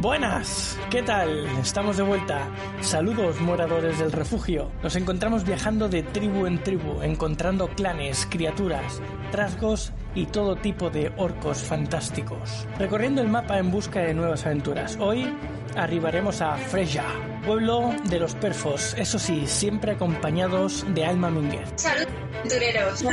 [0.00, 1.44] Buenas, ¿qué tal?
[1.60, 2.48] Estamos de vuelta.
[2.80, 4.72] Saludos, moradores del refugio.
[4.82, 11.12] Nos encontramos viajando de tribu en tribu, encontrando clanes, criaturas, trasgos y todo tipo de
[11.18, 12.66] orcos fantásticos.
[12.78, 14.96] Recorriendo el mapa en busca de nuevas aventuras.
[14.98, 15.30] Hoy
[15.76, 17.04] arribaremos a Freya,
[17.44, 21.68] pueblo de los perfos, eso sí, siempre acompañados de Alma Minguez.
[21.76, 22.08] Salud,
[22.38, 23.04] aventureros.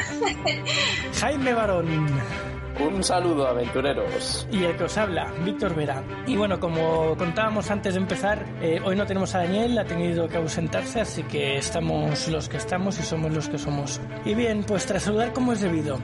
[1.19, 2.56] Jaime Barón.
[2.79, 4.47] Un saludo, aventureros.
[4.51, 6.03] Y el que os habla, Víctor Vera.
[6.27, 10.27] Y bueno, como contábamos antes de empezar, eh, hoy no tenemos a Daniel, ha tenido
[10.27, 13.99] que ausentarse, así que estamos los que estamos y somos los que somos.
[14.25, 15.97] Y bien, pues tras saludar como es debido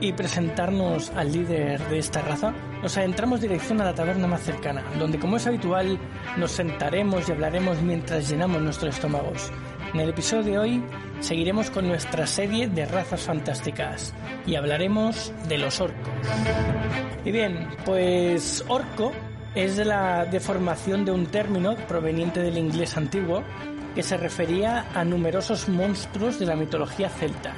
[0.00, 4.82] y presentarnos al líder de esta raza, nos adentramos dirección a la taberna más cercana,
[4.98, 5.98] donde como es habitual
[6.36, 9.50] nos sentaremos y hablaremos mientras llenamos nuestros estómagos.
[9.96, 10.82] En el episodio de hoy
[11.20, 14.12] seguiremos con nuestra serie de razas fantásticas
[14.46, 16.12] y hablaremos de los orcos.
[17.24, 19.12] Y bien, pues orco
[19.54, 23.42] es de la deformación de un término proveniente del inglés antiguo
[23.94, 27.54] que se refería a numerosos monstruos de la mitología celta.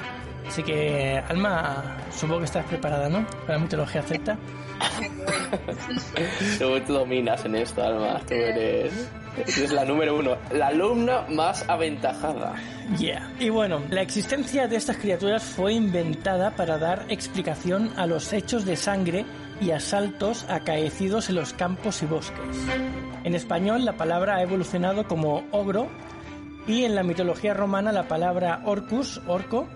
[0.47, 3.27] Así que, Alma, supongo que estás preparada, ¿no?
[3.41, 4.37] Para la mitología celta.
[6.57, 8.21] Tú, tú dominas en esto, Alma.
[8.25, 9.09] Tú eres,
[9.43, 12.55] eres la número uno, la alumna más aventajada.
[12.97, 13.31] Yeah.
[13.39, 18.65] Y bueno, la existencia de estas criaturas fue inventada para dar explicación a los hechos
[18.65, 19.25] de sangre
[19.61, 22.57] y asaltos acaecidos en los campos y bosques.
[23.23, 25.89] En español la palabra ha evolucionado como ogro
[26.67, 29.67] y en la mitología romana la palabra orcus, orco,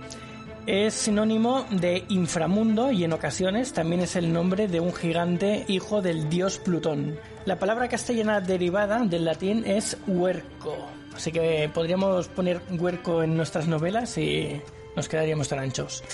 [0.65, 6.01] es sinónimo de inframundo y en ocasiones también es el nombre de un gigante hijo
[6.01, 7.19] del dios Plutón.
[7.45, 10.77] La palabra castellana derivada del latín es huerco,
[11.13, 14.61] así que podríamos poner huerco en nuestras novelas y
[14.95, 16.03] nos quedaríamos tan anchos.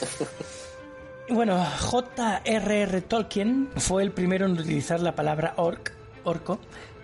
[1.32, 3.02] Bueno, J.R.R.
[3.02, 5.94] Tolkien fue el primero en utilizar la palabra orc,
[6.24, 6.60] orco,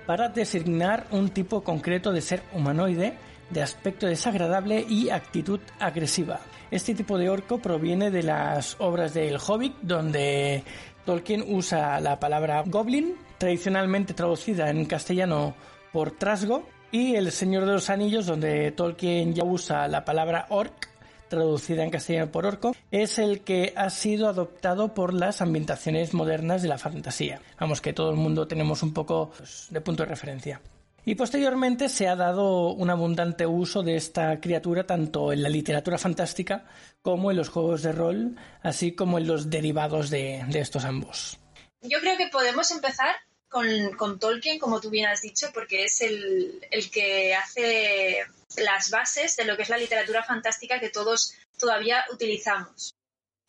[0.07, 3.13] para designar un tipo concreto de ser humanoide
[3.51, 6.39] de aspecto desagradable y actitud agresiva.
[6.72, 10.64] Este tipo de orco proviene de las obras del Hobbit, donde
[11.06, 15.54] Tolkien usa la palabra goblin, tradicionalmente traducida en castellano
[15.94, 20.90] por trasgo, y El Señor de los Anillos, donde Tolkien ya usa la palabra orc,
[21.28, 26.62] traducida en castellano por orco, es el que ha sido adoptado por las ambientaciones modernas
[26.62, 27.42] de la fantasía.
[27.59, 30.62] Vamos, que todo el mundo tenemos un poco pues, de punto de referencia.
[31.08, 36.00] Y posteriormente se ha dado un abundante uso de esta criatura tanto en la literatura
[36.00, 36.66] fantástica
[37.04, 41.38] como en los juegos de rol, así como en los derivados de, estos ambos.
[41.82, 43.16] Yo creo que podemos empezar
[43.48, 48.26] con, Tolkien, como tú bien has dicho, porque es el, el, que hace
[48.58, 52.96] las bases de lo que es la literatura fantástica que todos todavía utilizamos.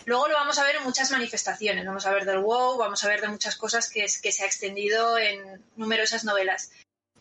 [0.04, 3.08] Luego lo vamos a ver en muchas manifestaciones, vamos a ver del WoW, vamos a
[3.08, 6.70] ver de muchas cosas que, que se ha extendido en numerosas novelas.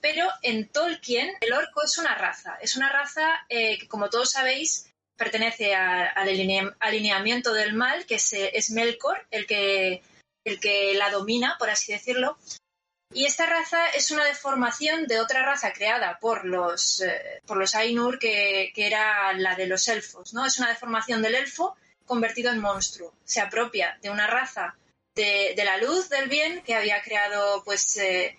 [0.01, 4.31] Pero en Tolkien el orco es una raza, es una raza eh, que como todos
[4.31, 6.27] sabéis pertenece al
[6.79, 10.03] alineamiento del mal, que es, es Melkor, el que,
[10.43, 12.37] el que la domina, por así decirlo,
[13.13, 17.75] y esta raza es una deformación de otra raza creada por los, eh, por los
[17.75, 20.33] Ainur, que, que, era la de los elfos.
[20.33, 20.45] ¿no?
[20.45, 23.13] Es una deformación del elfo convertido en monstruo.
[23.23, 24.75] Se apropia de una raza
[25.15, 28.37] de, de la luz, del bien, que había creado pues, eh,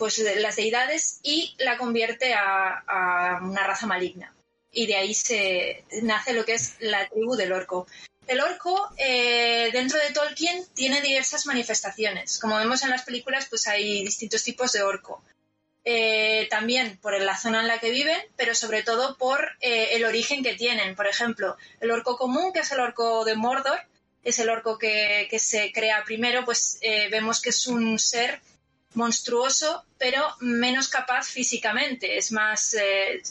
[0.00, 4.34] pues, las deidades, y la convierte a, una raza maligna.
[4.72, 7.86] Y de ahí se nace lo que es la tribu del orco.
[8.26, 12.38] El orco, eh, dentro de Tolkien, tiene diversas manifestaciones.
[12.38, 15.22] Como vemos en las películas, pues hay distintos tipos de orco.
[15.84, 20.06] Eh, también por la zona en la que viven, pero sobre todo por eh, el
[20.06, 20.96] origen que tienen.
[20.96, 23.80] Por ejemplo, el orco común, que es el orco de Mordor,
[24.24, 26.78] es el orco que se crea primero, pues
[27.10, 28.40] vemos que es un ser
[28.94, 32.18] monstruoso, pero menos capaz físicamente.
[32.18, 32.76] Es más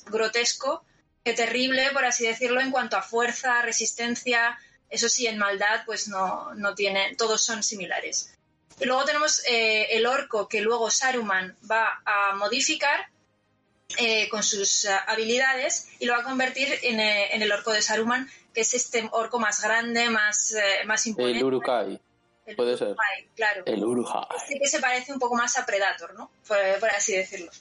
[0.06, 0.83] grotesco
[1.23, 4.57] que terrible, por así decirlo, en cuanto a fuerza, resistencia,
[4.89, 8.33] eso sí, en maldad, pues no, no tiene, todos son similares.
[8.79, 13.09] Y luego tenemos eh, el orco que luego Saruman va a modificar
[13.97, 17.73] eh, con sus eh, habilidades y lo va a convertir en, eh, en, el orco
[17.73, 21.39] de Saruman, que es este orco más grande, más, más imponente.
[21.39, 22.00] El Urukai.
[22.50, 22.96] El Puede ser.
[23.36, 23.63] claro.
[23.66, 24.25] El Urukai.
[24.36, 26.31] Este que se parece un poco más a Predator, ¿no?
[26.48, 27.51] Por, por así decirlo.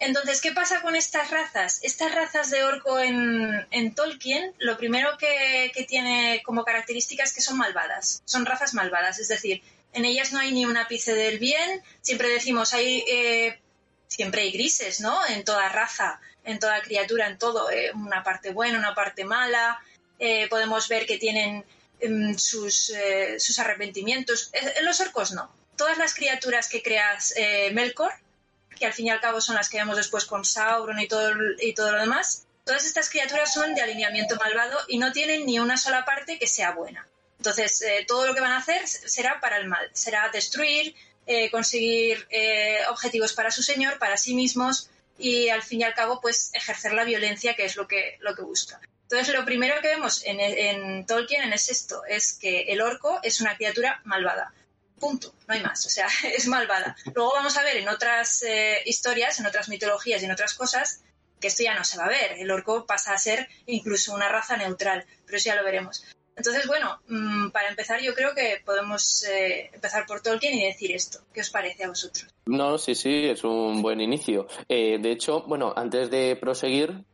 [0.00, 1.80] Entonces, ¿qué pasa con estas razas?
[1.82, 7.32] Estas razas de orco en, en Tolkien, lo primero que, que, tiene como característica es
[7.32, 9.62] que son malvadas, son razas malvadas, es decir,
[9.92, 13.60] en ellas no hay ni un ápice del bien, siempre decimos, hay, eh,
[14.08, 15.24] siempre hay grises, ¿no?
[15.26, 19.80] En toda raza, en toda criatura, en todo, eh, una parte buena, una parte mala,
[20.18, 21.64] eh, podemos ver que tienen
[22.38, 22.92] sus,
[23.38, 25.54] sus, arrepentimientos, en los orcos no.
[25.76, 27.34] Todas las criaturas que creas
[27.72, 28.12] Melkor,
[28.78, 31.32] que al fin y al cabo son las que vemos después con Sauron y todo,
[31.60, 35.58] y todo lo demás, todas estas criaturas son de alineamiento malvado y no tienen ni
[35.58, 37.06] una sola parte que sea buena.
[37.38, 40.94] Entonces, eh, todo lo que van a hacer será para el mal, será destruir,
[41.26, 45.94] eh, conseguir eh, objetivos para su señor, para sí mismos y al fin y al
[45.94, 48.80] cabo, pues ejercer la violencia, que es lo que, lo que busca.
[49.14, 53.40] Entonces, lo primero que vemos en, en Tolkien es esto, es que el orco es
[53.40, 54.52] una criatura malvada.
[54.98, 56.96] Punto, no hay más, o sea, es malvada.
[57.14, 61.04] Luego vamos a ver en otras eh, historias, en otras mitologías y en otras cosas
[61.40, 62.32] que esto ya no se va a ver.
[62.38, 66.04] El orco pasa a ser incluso una raza neutral, pero eso ya lo veremos.
[66.34, 70.90] Entonces, bueno, mmm, para empezar yo creo que podemos eh, empezar por Tolkien y decir
[70.90, 71.20] esto.
[71.32, 72.26] ¿Qué os parece a vosotros?
[72.46, 74.48] No, sí, sí, es un buen inicio.
[74.68, 77.04] Eh, de hecho, bueno, antes de proseguir,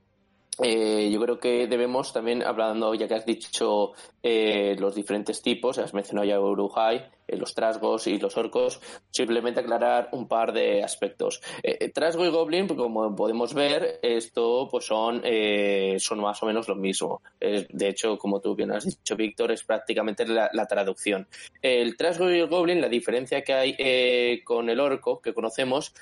[0.63, 3.93] eh, yo creo que debemos también, hablando, ya que has dicho
[4.23, 8.81] eh, los diferentes tipos, has mencionado ya Uruhai, eh, los trasgos y los orcos,
[9.11, 11.41] simplemente aclarar un par de aspectos.
[11.63, 16.47] Eh, trasgo y goblin, pues, como podemos ver, esto pues son, eh, son más o
[16.47, 17.23] menos lo mismo.
[17.41, 21.27] de hecho, como tú bien has dicho, Víctor, es prácticamente la, la, traducción.
[21.63, 25.95] El trasgo y el goblin, la diferencia que hay con el orco que conocemos,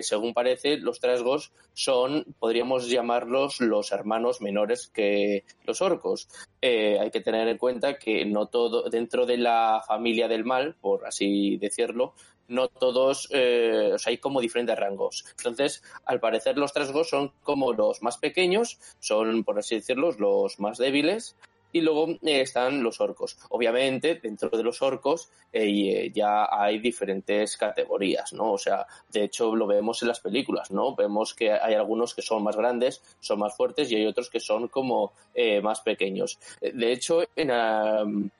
[0.00, 6.28] según parece, los trasgos son, podríamos llamarlos los hermanos menores que los orcos.
[6.62, 11.06] Hay que tener en cuenta que no todo, dentro de la familia del mal, por
[11.06, 12.14] así decirlo,
[12.50, 15.24] no todos, eh, o sea, hay como diferentes rangos.
[15.38, 20.58] Entonces, al parecer los trasgos son como los más pequeños, son, por así decirlo, los
[20.58, 21.36] más débiles,
[21.72, 23.38] y luego eh, están los orcos.
[23.50, 28.52] Obviamente, dentro de los orcos eh, ya hay diferentes categorías, ¿no?
[28.52, 30.94] O sea, de hecho lo vemos en las películas, ¿no?
[30.94, 34.40] Vemos que hay algunos que son más grandes, son más fuertes y hay otros que
[34.40, 36.38] son como eh, más pequeños.
[36.60, 37.50] De hecho, en...
[37.50, 38.30] Um,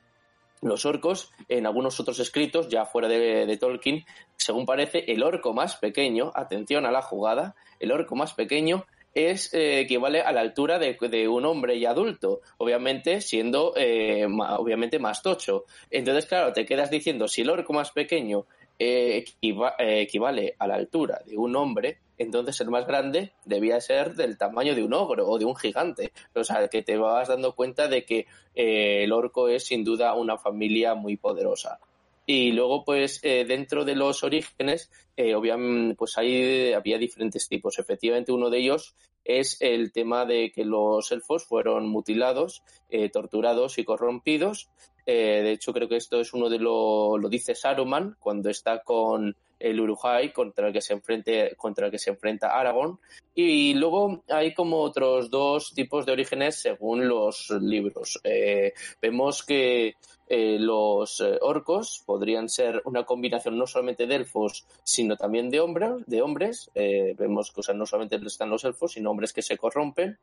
[0.62, 4.04] los orcos, en algunos otros escritos, ya fuera de, Tolkien,
[4.36, 8.84] según parece, el orco más pequeño, atención a la jugada, el orco más pequeño
[9.14, 14.26] es eh, equivale a la altura de, de, un hombre y adulto, obviamente siendo eh,
[14.28, 15.64] ma, obviamente más tocho.
[15.90, 18.46] Entonces, claro, te quedas diciendo si el orco más pequeño
[18.78, 24.14] eh, equiva, equivale a la altura de un hombre, entonces el más grande debía ser
[24.14, 26.12] del tamaño de un ogro o de un gigante.
[26.34, 30.38] O sea, que te vas dando cuenta de que el orco es sin duda una
[30.38, 31.78] familia muy poderosa.
[32.26, 37.78] Y luego, pues, eh, dentro de los orígenes, eh, obviamente, pues ahí había diferentes tipos.
[37.78, 38.94] Efectivamente, uno de ellos
[39.24, 44.70] es el tema de que los elfos fueron mutilados, eh, torturados y corrompidos.
[45.06, 49.34] de hecho, creo que esto es uno de lo, lo dice Saruman cuando está con
[49.60, 52.98] el Uruhai contra el que se enfrente, contra el que se enfrenta Aragorn.
[53.34, 58.18] Y luego hay como otros dos tipos de orígenes según los libros.
[58.24, 59.94] Eh, vemos que
[60.28, 65.60] eh, los eh, orcos podrían ser una combinación no solamente de elfos, sino también de
[65.60, 65.90] hombres.
[66.06, 66.70] De hombres.
[66.74, 70.18] Vemos que no solamente están los elfos, sino hombres que se corrompen.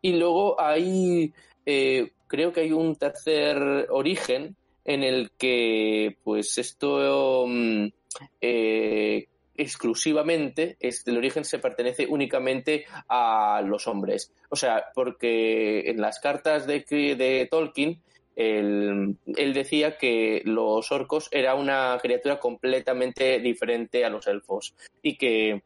[0.00, 1.32] Y luego hay,
[1.64, 7.90] creo que hay un tercer origen en el que, pues, esto um,
[9.54, 14.32] exclusivamente, este, el origen se pertenece únicamente a los hombres.
[14.48, 18.00] O sea, porque en las cartas de, de Tolkien
[18.34, 25.16] él, él, decía que los orcos era una criatura completamente diferente a los elfos y
[25.16, 25.62] que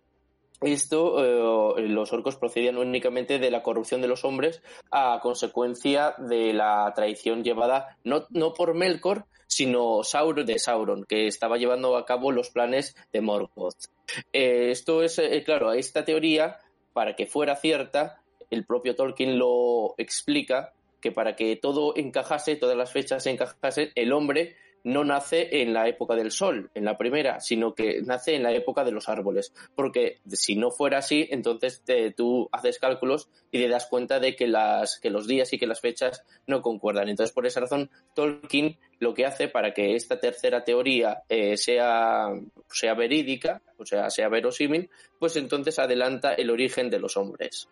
[0.61, 6.53] esto, eh, los orcos procedían únicamente de la corrupción de los hombres a consecuencia de
[6.53, 12.05] la traición llevada no, no por Melkor, sino Sauron de Sauron, que estaba llevando a
[12.05, 13.87] cabo los planes de Morgoth.
[14.33, 16.59] Eh, esto es, eh, claro, esta teoría,
[16.93, 22.77] para que fuera cierta, el propio Tolkien lo explica que para que todo encajase, todas
[22.77, 27.41] las fechas encajasen, el hombre no nace en la época del sol, en la primera,
[27.41, 29.53] sino que nace en la época de los árboles.
[29.75, 31.83] Porque si no fuera así, entonces
[32.17, 35.67] tú haces cálculos y te das cuenta de que, las, que los días y que
[35.67, 37.09] las fechas no concuerdan.
[37.09, 42.29] Entonces, por esa razón, Tolkien lo que hace para que esta tercera teoría eh, sea,
[42.71, 44.89] sea verídica, o sea, sea verosímil,
[45.19, 47.69] pues entonces adelanta el origen de los hombres.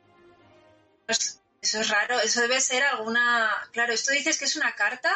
[1.07, 3.53] Pues, eso es raro, eso debe ser alguna...
[3.71, 5.15] Claro, esto dices que es una carta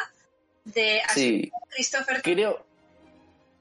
[0.65, 1.51] de sí.
[1.69, 2.21] Christopher.
[2.21, 2.65] Creo...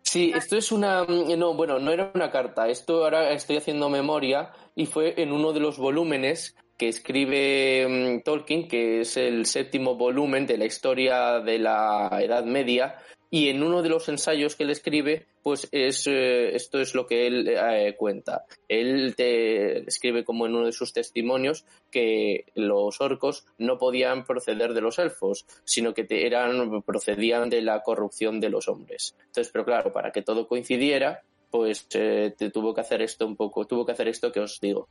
[0.03, 1.05] Sí, esto es una...
[1.05, 5.53] No, bueno, no era una carta, esto ahora estoy haciendo memoria y fue en uno
[5.53, 11.41] de los volúmenes que escribe mm, Tolkien, que es el séptimo volumen de la historia
[11.41, 12.97] de la Edad Media,
[13.31, 17.07] y en uno de los ensayos que él escribe, pues es, eh, esto es lo
[17.07, 18.45] que él eh, cuenta.
[18.69, 24.75] Él te escribe como en uno de sus testimonios que los orcos no podían proceder
[24.75, 29.15] de los elfos, sino que eran, procedían de la corrupción de los hombres.
[29.19, 33.37] Entonces, pero claro, para que todo coincidiera, pues eh, te tuvo que hacer esto un
[33.37, 34.89] poco, tuvo que hacer esto que os digo.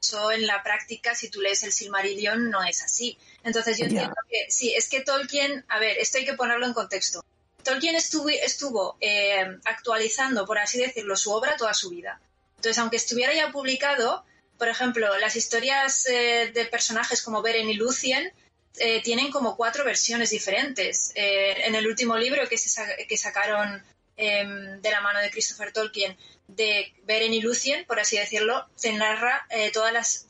[0.00, 3.18] Eso en la práctica, si tú lees el Silmarillion, no es así.
[3.42, 6.72] Entonces yo entiendo que sí, es que Tolkien, a ver, esto hay que ponerlo en
[6.72, 7.24] contexto.
[7.62, 12.20] Tolkien estuvo, estuvo eh, actualizando, por así decirlo, su obra toda su vida.
[12.56, 14.24] Entonces, aunque estuviera ya publicado,
[14.56, 18.32] por ejemplo, las historias eh, de personajes como Beren y Lucien
[18.78, 21.12] eh, tienen como cuatro versiones diferentes.
[21.14, 23.82] en el último libro que, se, que sacaron
[24.18, 28.92] em, de la mano de Christopher Tolkien, de Beren y Lucien, por así decirlo, se
[28.92, 30.26] narra eh, todas las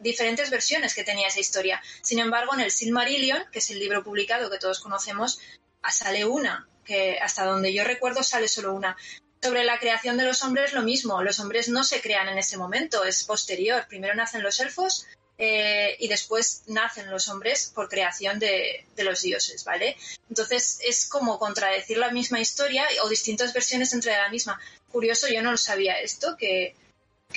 [0.00, 1.82] diferentes versiones que tenía esa historia.
[2.02, 5.40] Sin embargo, en el Silmarillion, que es el libro publicado que todos conocemos,
[5.82, 8.96] ah, sale una, que hasta donde yo recuerdo sale solo una.
[9.42, 11.22] Sobre la creación de los hombres, lo mismo.
[11.22, 13.86] Los hombres no se crean en ese momento, es posterior.
[13.88, 15.06] Primero nacen los elfos,
[15.42, 19.96] eh, y después nacen los hombres por creación de, de, los dioses, ¿vale?
[20.28, 25.42] Entonces es como contradecir la misma historia o distintas versiones entre la misma curioso, yo
[25.42, 26.74] no lo sabía esto, que,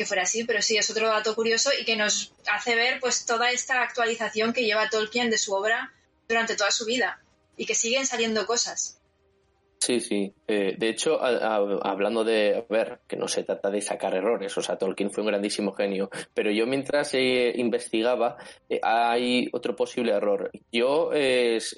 [0.05, 3.51] fuera así, pero sí es otro dato curioso y que nos hace ver pues toda
[3.51, 5.93] esta actualización que lleva Tolkien de su obra
[6.27, 7.21] durante toda su vida
[7.55, 8.97] y que siguen saliendo cosas.
[9.83, 10.33] Sí, sí.
[10.47, 14.61] Eh, de hecho, hablando de, a ver, que no se trata de sacar errores, o
[14.61, 18.37] sea, Tolkien fue un grandísimo genio, pero yo mientras eh, investigaba,
[18.69, 20.51] eh, hay otro posible error.
[20.71, 21.11] Yo,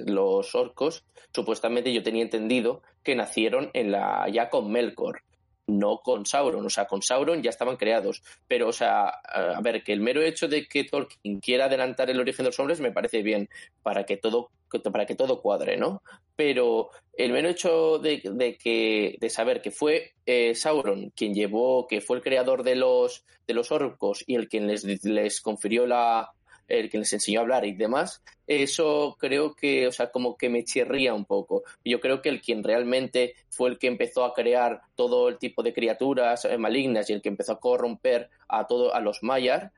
[0.05, 5.23] los orcos, supuestamente yo tenía entendido que nacieron en la, ya con Melkor
[5.67, 6.65] no con Sauron.
[6.65, 8.21] O sea, con Sauron ya estaban creados.
[8.47, 12.19] Pero, o sea, a ver, que el mero hecho de que Tolkien quiera adelantar el
[12.19, 13.49] origen de los hombres me parece bien
[13.81, 14.51] para que todo,
[14.81, 16.01] para que todo cuadre, ¿no?
[16.35, 18.21] Pero el mero hecho de,
[18.61, 23.25] que, de saber que fue eh, Sauron quien llevó, que fue el creador de los,
[23.47, 26.31] de los orcos y el quien les, les confirió la,
[26.67, 30.49] el que les enseñó a hablar y demás, eso creo que, o sea, como que
[30.49, 31.63] me chirría un poco.
[31.83, 35.63] Yo creo que el quien realmente fue el que empezó a crear todo el tipo
[35.63, 39.71] de criaturas eh, malignas y el que empezó a corromper a todo a los Mayar,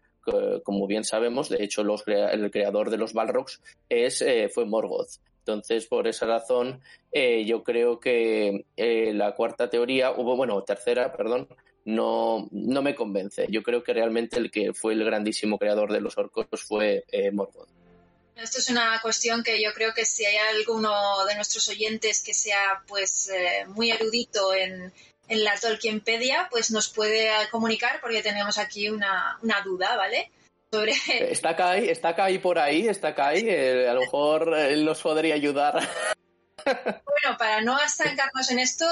[0.63, 5.19] como bien sabemos, de hecho el creador de los Balrogs es, eh, fue Morgoth.
[5.39, 6.81] Entonces, por esa razón,
[7.11, 11.47] eh, yo creo que la cuarta teoría, hubo, bueno, tercera, perdón,
[11.87, 13.47] no, no me convence.
[13.49, 17.31] Yo creo que realmente el que fue el grandísimo creador de los orcos fue eh,
[17.31, 17.69] Morgoth.
[18.35, 20.91] Esto es una cuestión que yo creo que si hay alguno
[21.25, 24.93] de nuestros oyentes que sea pues eh, muy erudito en,
[25.27, 30.31] en, la Tolkienpedia, pues nos puede comunicar porque tenemos aquí una, una duda, ¿vale?
[30.71, 30.93] Sobre...
[31.31, 35.35] Está Kai, está Kai por ahí, está Kai, eh, a lo mejor él nos podría
[35.35, 35.79] ayudar.
[36.65, 38.85] Bueno, para no estancarnos en esto,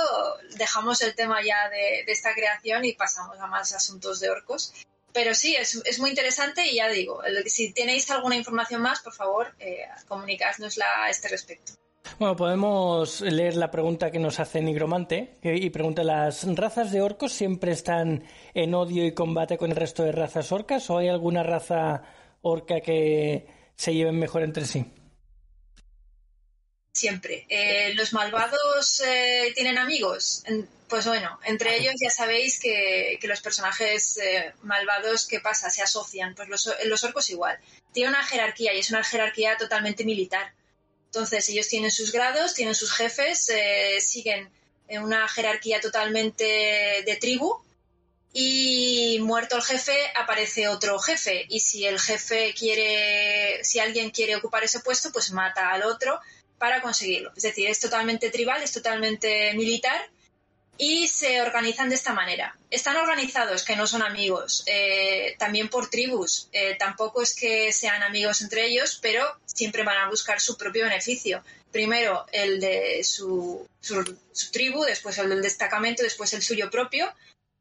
[0.55, 4.73] dejamos el tema ya de, esta creación y pasamos a más asuntos de orcos.
[5.13, 9.53] Pero sí, es, muy interesante y ya digo, si tenéis alguna información más, por favor,
[9.59, 11.73] eh, comunicádnosla a este respecto.
[12.19, 17.33] Bueno, podemos leer la pregunta que nos hace Nigromante y pregunta, ¿las razas de orcos
[17.33, 21.43] siempre están en odio y combate con el resto de razas orcas o hay alguna
[21.43, 22.03] raza
[22.41, 24.85] orca que se lleven mejor entre sí?
[26.95, 27.45] siempre.
[27.49, 30.43] Eh, ¿Los malvados eh, tienen amigos?
[30.87, 35.69] Pues bueno, entre ellos ya sabéis que, los personajes eh, malvados, ¿qué pasa?
[35.69, 36.33] Se asocian.
[36.35, 37.59] Pues los, los orcos igual.
[37.91, 40.53] Tiene una jerarquía y es una jerarquía totalmente militar.
[41.15, 43.49] Entonces ellos tienen sus grados, tienen sus jefes,
[43.99, 44.49] siguen
[44.89, 46.43] en una jerarquía totalmente
[47.05, 47.63] de tribu
[48.33, 54.35] y muerto el jefe aparece otro jefe y si el jefe quiere, si alguien quiere
[54.35, 56.19] ocupar ese puesto, pues mata al otro
[56.57, 57.31] para conseguirlo.
[57.33, 60.09] Es decir, es totalmente tribal, es totalmente militar
[60.77, 62.57] y se organizan de esta manera.
[62.69, 66.49] Están organizados, que no son amigos, eh, también por tribus.
[66.51, 70.83] Eh, tampoco es que sean amigos entre ellos, pero siempre van a buscar su propio
[70.83, 71.43] beneficio.
[71.71, 73.67] Primero el de su,
[74.51, 77.13] tribu, después el del destacamento, después el suyo propio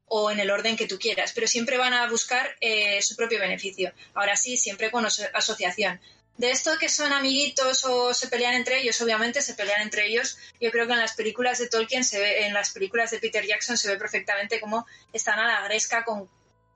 [0.06, 3.40] o en el orden que tú quieras, pero siempre van a buscar eh, su propio
[3.40, 3.92] beneficio.
[4.14, 6.00] Ahora sí, siempre con asociación.
[6.36, 10.36] De esto que son amiguitos o se pelean entre ellos, obviamente se pelean entre ellos.
[10.60, 13.46] Yo creo que en las películas de Tolkien, se ve, en las películas de Peter
[13.46, 16.28] Jackson se ve perfectamente cómo están a la gresca con,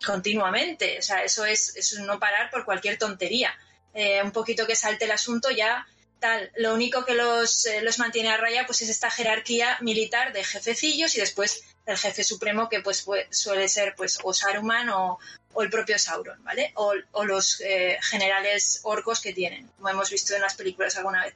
[0.05, 0.99] continuamente.
[0.99, 3.53] O sea, eso es, no parar por cualquier tontería.
[3.95, 5.87] Eh, un poquito que salte el asunto ya
[6.21, 6.53] tal.
[6.57, 10.45] Lo único que los, eh, los mantiene a raya pues es esta jerarquía militar de
[10.45, 15.19] jefecillos y después el jefe supremo que pues suele ser pues o Saruman o,
[15.52, 16.73] o el propio Sauron, ¿vale?
[16.75, 21.35] O, los eh, generales orcos que tienen, como hemos visto en las películas alguna vez.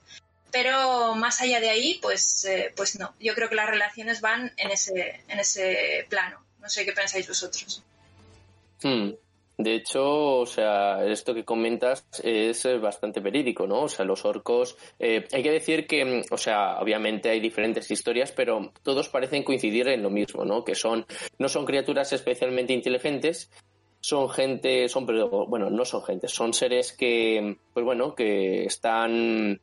[0.51, 3.15] Pero más allá de ahí, pues, eh, pues no.
[3.19, 6.45] Yo creo que las relaciones van en ese, en ese plano.
[6.61, 7.83] No sé qué pensáis vosotros.
[8.83, 9.13] Hmm.
[9.59, 13.83] De hecho, o sea, esto que comentas es bastante verídico, ¿no?
[13.83, 18.33] O sea, los orcos, eh, hay que decir que, o sea, obviamente hay diferentes historias,
[18.33, 20.65] pero todos parecen coincidir en lo mismo, ¿no?
[20.65, 21.07] Que son,
[21.39, 23.51] no son criaturas especialmente inteligentes,
[24.03, 25.07] son gente, son,
[25.49, 29.59] bueno, no son gente, son seres que, pues bueno, que están,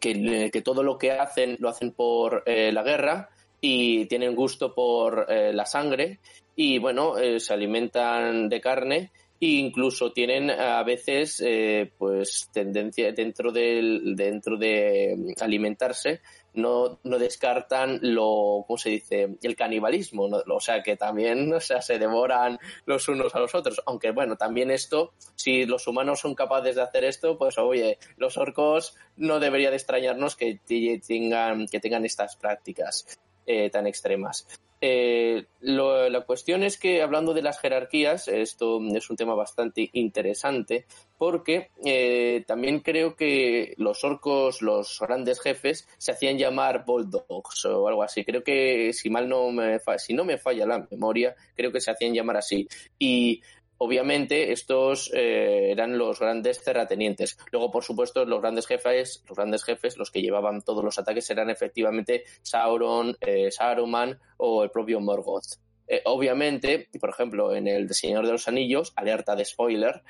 [0.00, 3.28] que, que todo lo que hacen lo hacen por eh, la guerra
[3.60, 6.20] y tienen gusto por eh, la sangre
[6.56, 9.10] y bueno, se alimentan de carne
[9.46, 16.20] incluso tienen a veces eh, pues tendencia dentro del dentro de alimentarse
[16.54, 21.80] no, no descartan lo cómo se dice el canibalismo o sea que también o sea
[21.80, 23.82] se devoran los unos a los otros.
[23.86, 28.36] Aunque bueno también esto si los humanos son capaces de hacer esto pues oye los
[28.36, 30.60] orcos no debería de extrañarnos que
[31.06, 34.46] tengan que tengan estas prácticas eh, tan extremas
[34.84, 40.86] eh, la cuestión es que, hablando de las jerarquías, esto es un tema bastante interesante,
[41.16, 47.86] porque eh, también creo que los orcos, los grandes jefes, se hacían llamar bulldogs o
[47.86, 48.24] algo así.
[48.24, 51.92] Creo que, si mal no me, si no me falla la memoria, creo que se
[51.92, 52.66] hacían llamar así.
[52.98, 53.40] Y
[53.82, 57.36] obviamente estos eh, eran los grandes terratenientes.
[57.50, 61.28] Luego, por supuesto, los grandes jefes, los grandes jefes, los que llevaban todos los ataques
[61.30, 65.58] eran efectivamente Sauron, eh, Saruman o el propio Morgoth.
[65.88, 70.02] Eh, obviamente, por ejemplo, en el Señor de los Anillos, alerta de spoiler,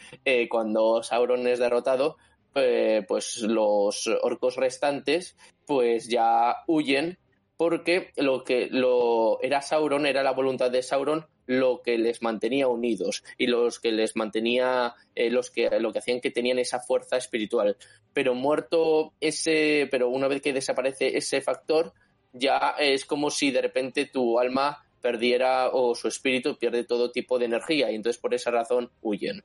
[0.51, 2.19] cuando Sauron es derrotado,
[2.53, 7.19] pues los orcos restantes pues ya huyen
[7.57, 12.69] porque lo que lo era Sauron, era la voluntad de Sauron lo que les mantenía
[12.69, 16.81] unidos y los que les mantenía eh, los que lo que hacían que tenían esa
[16.81, 17.77] fuerza espiritual.
[18.13, 21.93] Pero muerto ese pero una vez que desaparece ese factor
[22.33, 27.39] ya es como si de repente tu alma perdiera o su espíritu pierde todo tipo
[27.39, 29.43] de energía y entonces por esa razón huyen.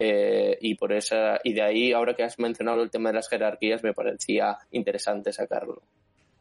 [0.00, 3.28] Eh, y por esa y de ahí ahora que has mencionado el tema de las
[3.28, 5.82] jerarquías me parecía interesante sacarlo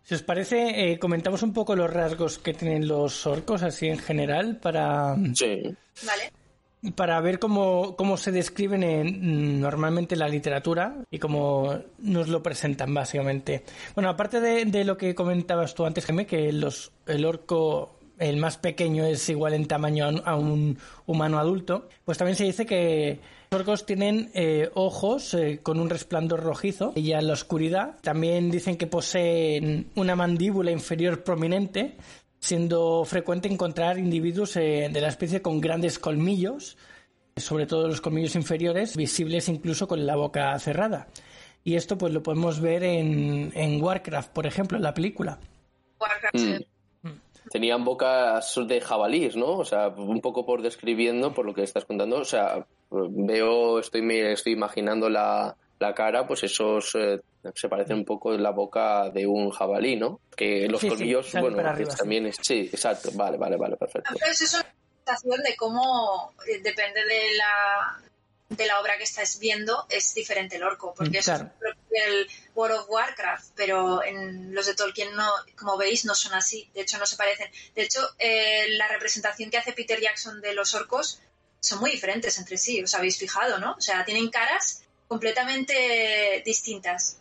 [0.03, 3.97] si os parece, eh, comentamos un poco los rasgos que tienen los orcos así en
[3.97, 5.15] general para...
[5.33, 5.75] Sí.
[6.05, 6.31] Vale.
[6.95, 12.43] Para ver cómo, cómo se describen en, normalmente en la literatura y cómo nos lo
[12.43, 13.63] presentan básicamente.
[13.95, 18.57] Bueno, aparte de, lo que comentabas tú antes, Jaime, que los, el orco el más
[18.57, 23.21] pequeño es igual en tamaño a un humano adulto, pues también se dice que
[23.53, 27.97] orcos tienen eh, ojos eh, con un resplandor rojizo y en la oscuridad.
[28.01, 31.95] También dicen que poseen una mandíbula inferior prominente,
[32.39, 36.77] siendo frecuente encontrar individuos eh, de la especie con grandes colmillos,
[37.35, 41.07] sobre todo los colmillos inferiores, visibles incluso con la boca cerrada.
[41.63, 45.39] Y esto pues lo podemos ver en, Warcraft, por ejemplo, en la película.
[45.99, 47.09] Warcraft, mm.
[47.49, 49.57] Tenían bocas de jabalís, ¿no?
[49.57, 52.65] O sea, un poco por describiendo, por lo que estás contando, o sea,
[53.09, 55.55] veo, estoy, me estoy imaginando la,
[55.95, 57.19] cara, pues esos eh,
[57.53, 60.21] se parecen un poco en la boca de un jabalí, ¿no?
[60.35, 61.57] Que los colmillos, bueno,
[61.97, 64.11] también es, sí, exacto, vale, vale, vale, perfecto.
[64.13, 64.73] Entonces es una
[65.05, 67.99] sensación de cómo eh, depende de la
[68.49, 72.89] de la obra que estáis viendo es diferente el orco, porque es el World of
[72.89, 75.27] Warcraft, pero en los de Tolkien no,
[75.57, 77.49] como veis, no son así, de hecho no se parecen.
[77.75, 81.19] De hecho, eh, la representación que hace Peter Jackson de los orcos
[81.63, 83.71] son muy diferentes entre sí, os habéis fijado, ¿no?
[83.71, 87.19] O sea, tienen caras completamente distintas.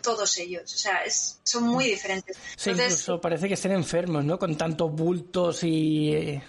[0.00, 2.36] Todos ellos, o sea, es, son muy diferentes.
[2.56, 4.38] Sí, incluso parece que estén enfermos, ¿no?
[4.38, 6.14] Con tantos bultos y.
[6.14, 6.42] Eh,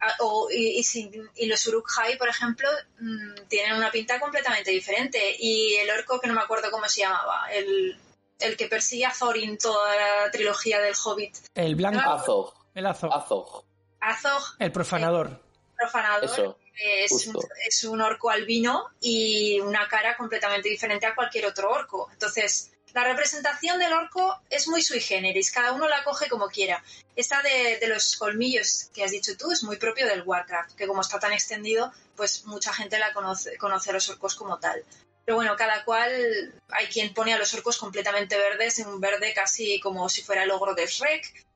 [0.00, 0.14] ah,
[0.52, 2.68] y, los Uruk-hai, por ejemplo,
[3.00, 5.18] mm, tienen una pinta completamente diferente.
[5.38, 7.98] Y el orco, que no me acuerdo cómo se llamaba, el,
[8.38, 11.36] el que persigue a Thorin toda la trilogía del Hobbit.
[11.54, 12.10] El blanco.
[12.10, 12.54] Azog.
[12.74, 13.12] El Azog.
[13.12, 13.64] Azog.
[14.00, 14.56] Azog.
[14.58, 15.49] El profanador.
[15.80, 16.24] Profanador.
[16.24, 17.48] Eso, Es un, justo.
[17.66, 22.08] es un orco albino y una cara completamente diferente a cualquier otro orco.
[22.12, 26.82] Entonces, la representación del orco es muy sui generis, cada uno la coge como quiera.
[27.14, 30.86] Esta de, de los colmillos que has dicho tú es muy propio del Warcraft, que
[30.86, 34.84] como está tan extendido, pues mucha gente la conoce, conoce a los orcos como tal.
[35.24, 39.32] Pero bueno, cada cual, hay quien pone a los orcos completamente verdes, en un verde
[39.34, 41.46] casi como si fuera el ogro de Shrek.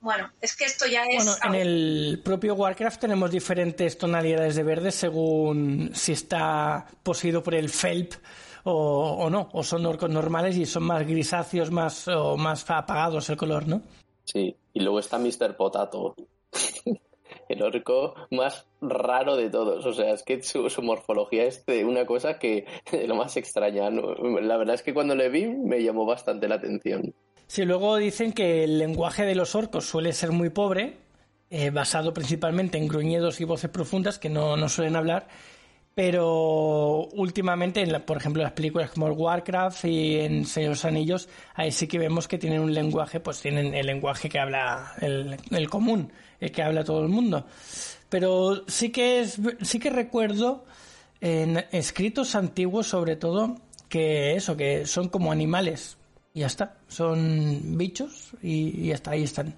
[0.00, 1.24] Bueno, es que esto ya es...
[1.24, 7.54] Bueno, en el propio Warcraft tenemos diferentes tonalidades de verde según si está poseído por
[7.54, 8.14] el Felp
[8.64, 8.72] o,
[9.20, 13.36] o no, o son orcos normales y son más grisáceos, más o más apagados el
[13.36, 13.82] color, ¿no?
[14.24, 14.56] Sí.
[14.72, 15.56] Y luego está Mr.
[15.56, 16.14] Potato.
[17.48, 19.84] El orco más raro de todos.
[19.84, 23.36] O sea, es que su, su morfología es de una cosa que de lo más
[23.36, 23.90] extraña.
[23.90, 24.14] ¿no?
[24.40, 27.12] La verdad es que cuando le vi me llamó bastante la atención.
[27.52, 30.98] Sí, luego dicen que el lenguaje de los orcos suele ser muy pobre,
[31.50, 35.26] eh, basado principalmente en gruñidos y voces profundas que no, no suelen hablar,
[35.96, 41.28] pero últimamente, en la- por ejemplo, en las películas como Warcraft y en Señor Anillos,
[41.56, 45.36] ahí sí que vemos que tienen un lenguaje, pues tienen el lenguaje que habla el,
[45.50, 47.46] el común, el que habla todo el mundo.
[48.08, 50.64] Pero sí que es, sí que recuerdo
[51.20, 53.56] en escritos antiguos, sobre todo,
[53.88, 55.96] que eso, que son como animales.
[56.34, 56.78] Y ya está.
[56.88, 59.48] Son bichos y, y ya está, ahí están.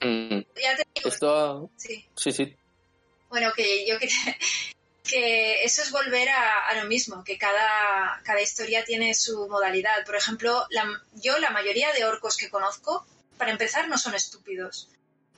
[0.00, 2.08] Mm, Ya te digo, Esto, sí.
[2.16, 2.56] sí, sí.
[3.28, 4.16] Bueno, que yo quería
[5.02, 10.04] que eso es volver a, a lo mismo, que cada, cada historia tiene su modalidad.
[10.06, 13.06] Por ejemplo, la- yo la mayoría de orcos que conozco,
[13.38, 14.88] para empezar, no son estúpidos.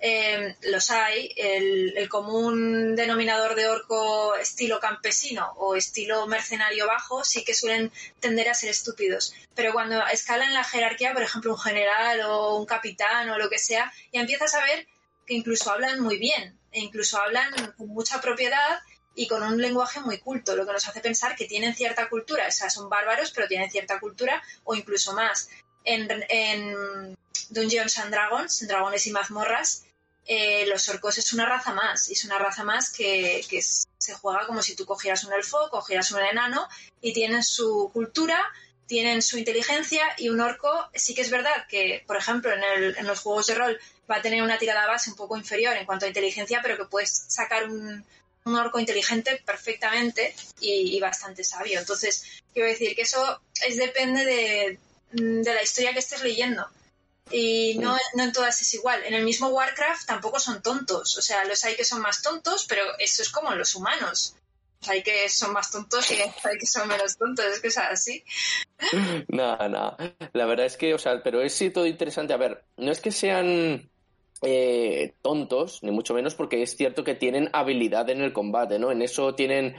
[0.06, 7.24] Eh, los hay, el, el común denominador de orco estilo campesino o estilo mercenario bajo
[7.24, 7.90] sí que suelen
[8.20, 9.34] tender a ser estúpidos.
[9.54, 13.58] Pero cuando escalan la jerarquía, por ejemplo, un general o un capitán o lo que
[13.58, 14.86] sea, ya empiezas a ver
[15.26, 18.80] que incluso hablan muy bien, e incluso hablan con mucha propiedad
[19.14, 22.46] y con un lenguaje muy culto, lo que nos hace pensar que tienen cierta cultura,
[22.46, 25.48] o sea, son bárbaros, pero tienen cierta cultura o incluso más.
[25.82, 27.16] En, en
[27.48, 29.86] Dungeons and Dragons, en Dragones y Mazmorras,
[30.26, 34.14] eh, los orcos es una raza más, y es una raza más que, que se
[34.14, 36.66] juega como si tú cogieras un elfo, cogieras un enano,
[37.00, 38.42] y tienen su cultura,
[38.86, 42.96] tienen su inteligencia, y un orco sí que es verdad que, por ejemplo, en, el-
[42.98, 45.86] en los juegos de rol va a tener una tirada base un poco inferior en
[45.86, 48.04] cuanto a inteligencia, pero que puedes sacar un,
[48.46, 51.78] orco inteligente perfectamente y, y bastante sabio.
[51.80, 54.78] Entonces, quiero decir que eso es depende de,
[55.12, 56.68] de la historia que estés leyendo.
[57.30, 59.02] Y no, no en todas es igual.
[59.04, 61.16] En el mismo Warcraft tampoco son tontos.
[61.16, 64.36] O sea, los hay que son más tontos, pero eso es como en los humanos.
[64.80, 67.44] Los hay que son más tontos y hay que son menos tontos.
[67.46, 68.24] Es que es así.
[69.28, 69.96] Nada, nada.
[70.32, 72.34] La verdad es que, o sea, pero es sí todo interesante.
[72.34, 73.90] A ver, no es que sean
[74.42, 78.90] eh, tontos, ni mucho menos, porque es cierto que tienen habilidad en el combate, ¿no?
[78.90, 79.74] En eso tienen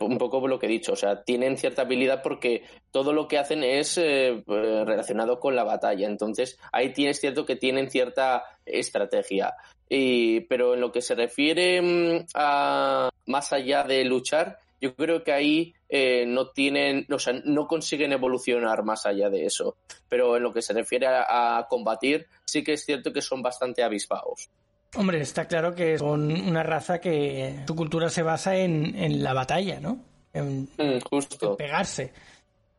[0.00, 3.38] un poco lo que he dicho, o sea, tienen cierta habilidad porque todo lo que
[3.38, 6.06] hacen es eh, eh, relacionado con la batalla.
[6.06, 9.54] Entonces, ahí tienes cierto que tienen cierta estrategia.
[9.88, 15.24] Y, pero en lo que se refiere mm, a más allá de luchar, yo creo
[15.24, 19.76] que ahí eh, no tienen, o sea, no consiguen evolucionar más allá de eso.
[20.08, 23.42] Pero en lo que se refiere a, a combatir, sí que es cierto que son
[23.42, 24.48] bastante avispados.
[24.96, 29.34] Hombre, está claro que son una raza que su cultura se basa en, en la
[29.34, 29.98] batalla, ¿no?
[30.32, 32.12] En, Mm, en pegarse.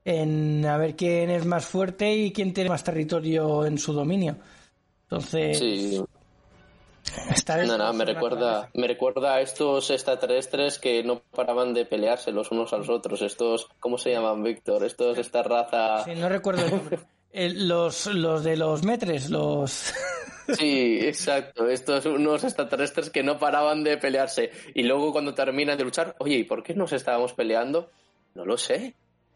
[0.05, 4.37] En a ver quién es más fuerte y quién tiene más territorio en su dominio.
[5.03, 6.03] Entonces, Sí,
[7.29, 12.31] está no, no, me recuerda, me recuerda a estos extraterrestres que no paraban de pelearse
[12.31, 13.21] los unos a los otros.
[13.21, 14.83] Estos, ¿cómo se llaman, Víctor?
[14.83, 16.03] Estos, esta raza.
[16.05, 16.99] Sí, no recuerdo el nombre.
[17.31, 19.93] El- los, los de los metres, los...
[20.57, 21.69] Sí, exacto.
[21.69, 24.49] Estos unos extraterrestres que no paraban de pelearse.
[24.73, 27.91] Y luego cuando terminan de luchar, oye, ¿y por qué nos estábamos peleando?
[28.33, 28.95] No lo sé.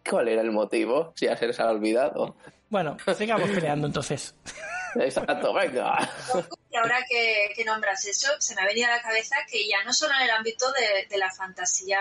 [0.09, 1.13] ¿Cuál era el motivo?
[1.15, 2.35] Si ya se les ha olvidado.
[2.67, 4.33] Bueno, sigamos peleando entonces.
[4.95, 6.09] Exacto, venga.
[6.71, 9.83] Y ahora que, que nombras eso, se me ha venido a la cabeza que ya
[9.85, 11.99] no solo en el ámbito de, de la fantasía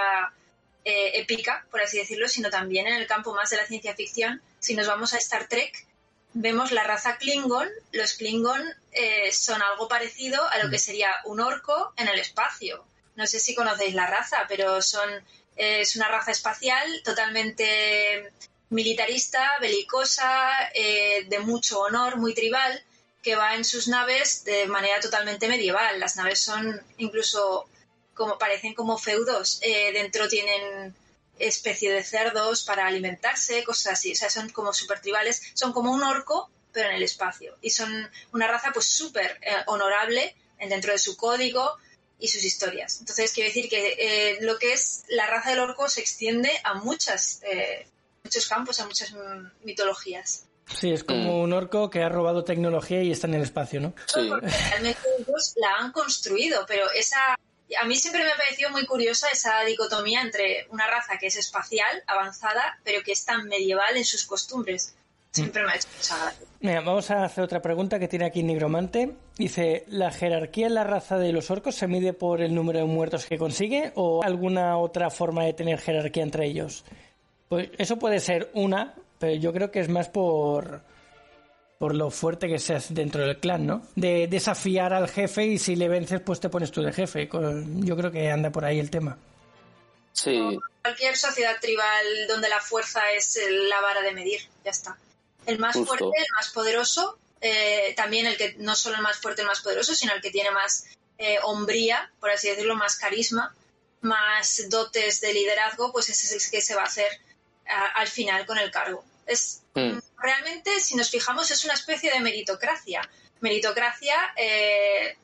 [0.84, 4.42] eh, épica, por así decirlo, sino también en el campo más de la ciencia ficción,
[4.58, 5.86] si nos vamos a Star Trek,
[6.34, 7.68] vemos la raza Klingon.
[7.92, 12.84] Los Klingon eh, son algo parecido a lo que sería un orco en el espacio.
[13.16, 15.10] No sé si conocéis la raza, pero son
[15.56, 18.32] eh, es una raza espacial totalmente
[18.70, 22.82] militarista, belicosa, eh, de mucho honor, muy tribal,
[23.22, 26.00] que va en sus naves de manera totalmente medieval.
[26.00, 27.68] Las naves son incluso
[28.14, 29.60] como parecen como feudos.
[29.62, 30.94] Eh, dentro tienen
[31.38, 34.12] especie de cerdos para alimentarse, cosas así.
[34.12, 35.42] O sea, son como super tribales.
[35.54, 37.56] Son como un orco, pero en el espacio.
[37.60, 40.34] Y son una raza pues súper eh, honorable
[40.68, 41.76] dentro de su código
[42.18, 43.00] y sus historias.
[43.00, 46.74] Entonces, quiero decir que eh, lo que es la raza del orco se extiende a
[46.74, 47.86] muchas, eh,
[48.22, 49.12] muchos campos, a muchas
[49.64, 50.46] mitologías.
[50.72, 51.42] Sí, es como mm.
[51.42, 53.94] un orco que ha robado tecnología y está en el espacio, ¿no?
[54.06, 54.30] Sí.
[54.70, 57.36] realmente ellos la han construido, pero esa
[57.80, 61.36] a mí siempre me ha parecido muy curiosa esa dicotomía entre una raza que es
[61.36, 64.94] espacial, avanzada, pero que es tan medieval en sus costumbres.
[65.30, 69.16] Siempre me ha hecho mucha Mira, vamos a hacer otra pregunta que tiene aquí Nigromante.
[69.36, 72.84] Dice, ¿la jerarquía en la raza de los orcos se mide por el número de
[72.84, 76.84] muertos que consigue o alguna otra forma de tener jerarquía entre ellos?
[77.48, 80.82] Pues eso puede ser una, pero yo creo que es más por
[81.82, 83.82] por lo fuerte que seas dentro del clan, ¿no?
[83.96, 87.28] De desafiar al jefe y si le vences, pues te pones tú de jefe.
[87.28, 89.18] Yo creo que anda por ahí el tema.
[90.12, 90.60] Sí.
[90.80, 93.36] Cualquier sociedad tribal donde la fuerza es
[93.68, 94.96] la vara de medir, ya está.
[95.44, 99.42] El más fuerte, el más poderoso, eh, también el que no solo el más fuerte,
[99.42, 100.84] el más poderoso, sino el que tiene más
[101.18, 103.56] eh, hombría, por así decirlo, más carisma,
[104.02, 107.10] más dotes de liderazgo, pues ese es el que se va a hacer
[107.66, 109.04] al final con el cargo.
[109.26, 109.98] Es hmm.
[110.18, 113.08] realmente, si nos fijamos, es una especie de meritocracia.
[113.40, 115.16] Meritocracia eh,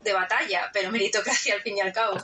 [0.00, 2.16] de batalla, pero meritocracia al fin y al cabo.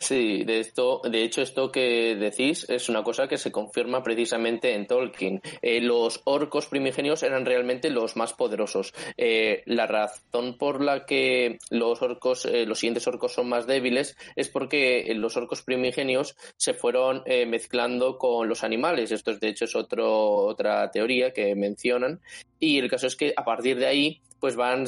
[0.00, 4.74] Sí, de esto, de hecho, esto que decís es una cosa que se confirma precisamente
[4.74, 5.40] en Tolkien.
[5.62, 8.92] Eh, los orcos primigenios eran realmente los más poderosos.
[9.16, 14.16] Eh, la razón por la que los orcos, eh, los siguientes orcos son más débiles
[14.34, 19.12] es porque los orcos primigenios se fueron mezclando con los animales.
[19.12, 22.20] Esto es, de hecho, es otro, otra teoría que mencionan.
[22.58, 24.84] Y el caso es que a partir de ahí pues van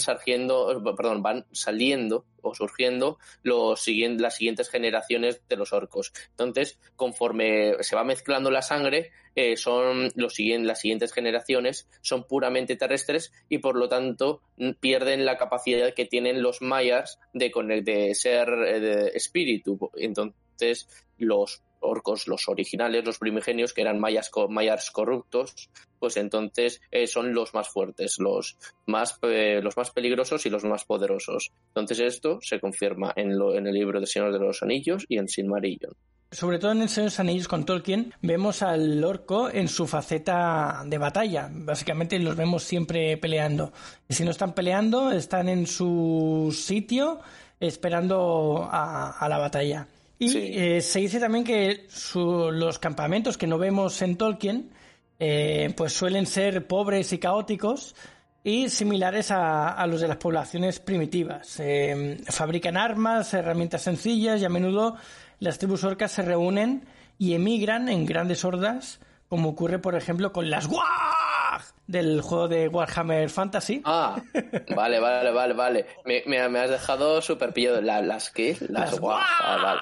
[0.98, 6.12] perdón, van saliendo surgiendo los las siguientes generaciones de los orcos.
[6.30, 12.24] Entonces, conforme se va mezclando la sangre, eh, son los siguientes, las siguientes generaciones son
[12.24, 14.40] puramente terrestres y por lo tanto
[14.80, 17.52] pierden la capacidad que tienen los mayas de,
[17.85, 19.90] de ser eh, de espíritu.
[19.94, 27.07] Entonces, los orcos, los originales, los primigenios, que eran mayas, mayas corruptos, pues entonces eh,
[27.07, 31.51] son los más fuertes, los más, eh, los más peligrosos y los más poderosos.
[31.69, 35.19] Entonces esto se confirma en, lo, en el libro de Señor de los Anillos y
[35.19, 35.93] en Silmarillion.
[36.31, 39.87] Sobre todo en el Señor de los Anillos con Tolkien, vemos al orco en su
[39.87, 41.49] faceta de batalla.
[41.53, 43.73] Básicamente los vemos siempre peleando.
[44.09, 47.21] Y si no están peleando, están en su sitio
[47.61, 49.87] esperando a la batalla.
[50.18, 54.70] Y eh, se dice también que los campamentos que no vemos en Tolkien,
[55.18, 57.94] eh, pues suelen ser pobres y caóticos
[58.42, 61.59] y similares a, los de las poblaciones primitivas.
[61.61, 64.96] Eh, fabrican armas, herramientas sencillas y a menudo
[65.38, 66.87] las tribus orcas se reúnen
[67.18, 72.68] y emigran en grandes hordas, como ocurre, por ejemplo, con las WAG del juego de
[72.68, 73.83] Warhammer Fantasy.
[73.85, 74.16] Ah,
[74.76, 75.87] vale, vale, vale, vale.
[76.05, 77.81] Me, has dejado súper pillado.
[77.81, 78.57] ¿Las qué?
[78.68, 79.20] Las, WAG.
[79.40, 79.81] Ah, vale.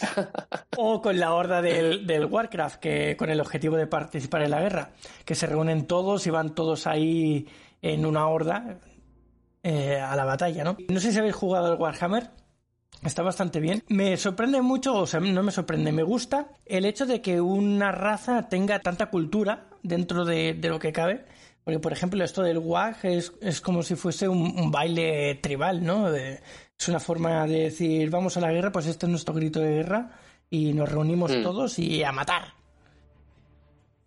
[0.76, 4.90] o con la horda del, Warcraft, que con el objetivo de participar en la guerra,
[5.24, 7.46] que se reúnen todos y van todos ahí
[7.82, 8.78] en una horda
[9.62, 10.76] eh, a la batalla, ¿no?
[10.88, 12.30] No sé si habéis jugado el Warhammer.
[13.02, 13.82] Está bastante bien.
[13.88, 17.92] Me sorprende mucho, o sea, no me sorprende, me gusta el hecho de que una
[17.92, 21.24] raza tenga tanta cultura dentro de, lo que cabe.
[21.66, 26.12] Porque, por ejemplo, esto del WAG es, es como si fuese un, baile tribal, ¿no?
[26.12, 26.38] De,
[26.78, 29.74] es una forma de decir, vamos a la guerra, pues este es nuestro grito de
[29.74, 30.16] guerra
[30.48, 31.42] y nos reunimos mm.
[31.42, 32.54] todos y a matar.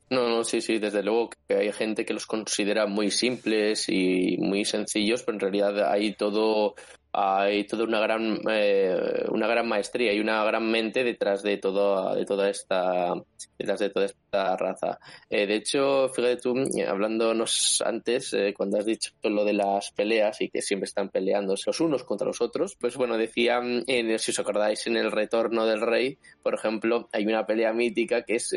[0.10, 4.38] No, no, sí, sí, desde luego que hay gente que los considera muy simples y
[4.38, 6.76] muy sencillos, pero en realidad hay todo
[7.12, 12.14] hay toda una gran eh, una gran maestría y una gran mente detrás de todo
[12.14, 13.14] de toda esta
[13.58, 15.00] detrás de toda esta raza.
[15.28, 16.54] Eh, de hecho fíjate tú
[16.88, 21.64] hablándonos antes eh, cuando has dicho lo de las peleas y que siempre están peleándose
[21.68, 25.82] los unos contra los otros pues bueno decían si os acordáis en el retorno del
[25.82, 28.56] rey por ejemplo hay una pelea mítica que es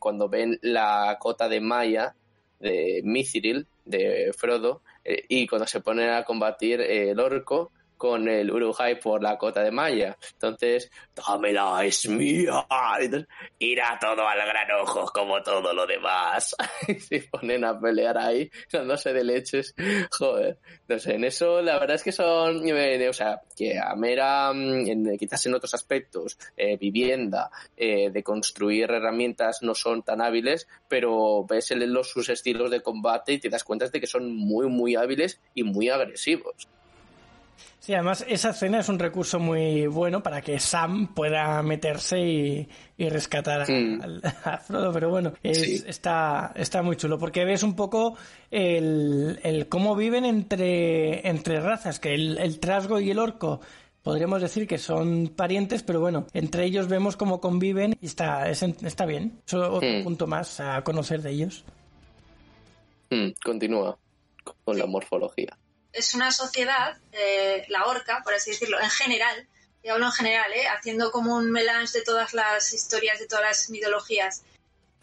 [0.00, 2.14] cuando ven la cota de Maya
[2.58, 9.00] de Mithril de Frodo y cuando se ponen a combatir el orco con el Uruhai
[9.00, 10.16] por la cota de Maya.
[10.32, 12.66] Entonces, dámela, es mía.
[13.58, 16.54] irá todo al gran ojo como todo lo demás.
[16.98, 19.74] se ponen a pelear ahí, dándose de leches.
[20.10, 20.58] Joder.
[20.88, 24.52] No sé, en eso la verdad es que son, eh, o sea, que a mera,
[24.52, 30.68] mm, quizás en otros aspectos, eh, vivienda, eh, de construir herramientas no son tan hábiles,
[30.88, 34.68] pero ves los, sus estilos de combate y te das cuenta de que son muy,
[34.68, 36.68] muy hábiles y muy agresivos.
[37.78, 42.68] Sí, además esa escena es un recurso muy bueno para que Sam pueda meterse y,
[43.08, 43.62] rescatar
[44.44, 48.16] a, Frodo, pero bueno, está, está muy chulo porque ves un poco
[48.50, 53.60] el, cómo viven entre, entre razas, que el, trasgo y el orco
[54.02, 59.06] podríamos decir que son parientes, pero bueno, entre ellos vemos cómo conviven y está, está
[59.06, 59.40] bien.
[59.46, 60.04] Es otro hmm.
[60.04, 61.64] punto más a conocer de ellos.
[63.10, 63.96] Hmm, continúa
[64.64, 65.56] con la morfología
[65.96, 69.48] es una sociedad, eh, la orca, por así decirlo, en general,
[69.82, 73.44] y hablo en general, eh, haciendo como un melange de todas las historias, de todas
[73.44, 74.42] las mitologías,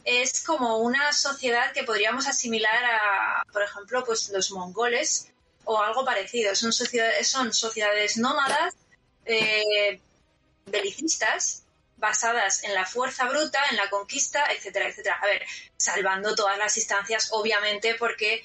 [0.03, 5.31] es como una sociedad que podríamos asimilar a, por ejemplo, pues los mongoles
[5.63, 6.53] o algo parecido.
[6.55, 8.75] Son sociedades, son sociedades nómadas,
[9.25, 10.01] eh,
[10.65, 11.63] belicistas,
[11.95, 15.19] basadas en la fuerza bruta, en la conquista, etcétera, etcétera.
[15.21, 15.45] A ver,
[15.77, 18.43] salvando todas las instancias, obviamente, porque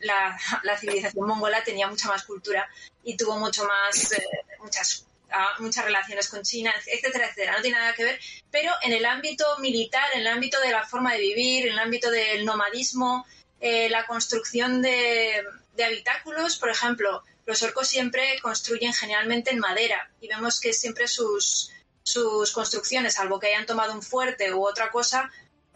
[0.00, 2.68] la, civilización mongola tenía mucha más cultura
[3.04, 4.22] y tuvo mucho más, eh,
[4.60, 7.56] muchas, ah, muchas relaciones con China, etcétera, etcétera.
[7.56, 8.20] No tiene nada que ver.
[8.50, 11.78] Pero en el ámbito militar, en el ámbito de la forma de vivir, en el
[11.78, 13.26] ámbito del nomadismo,
[13.60, 15.42] eh, la construcción de,
[15.74, 21.08] de habitáculos, por ejemplo, los orcos siempre construyen generalmente en madera y vemos que siempre
[21.08, 21.70] sus,
[22.02, 25.30] sus construcciones, salvo que hayan tomado un fuerte u otra cosa,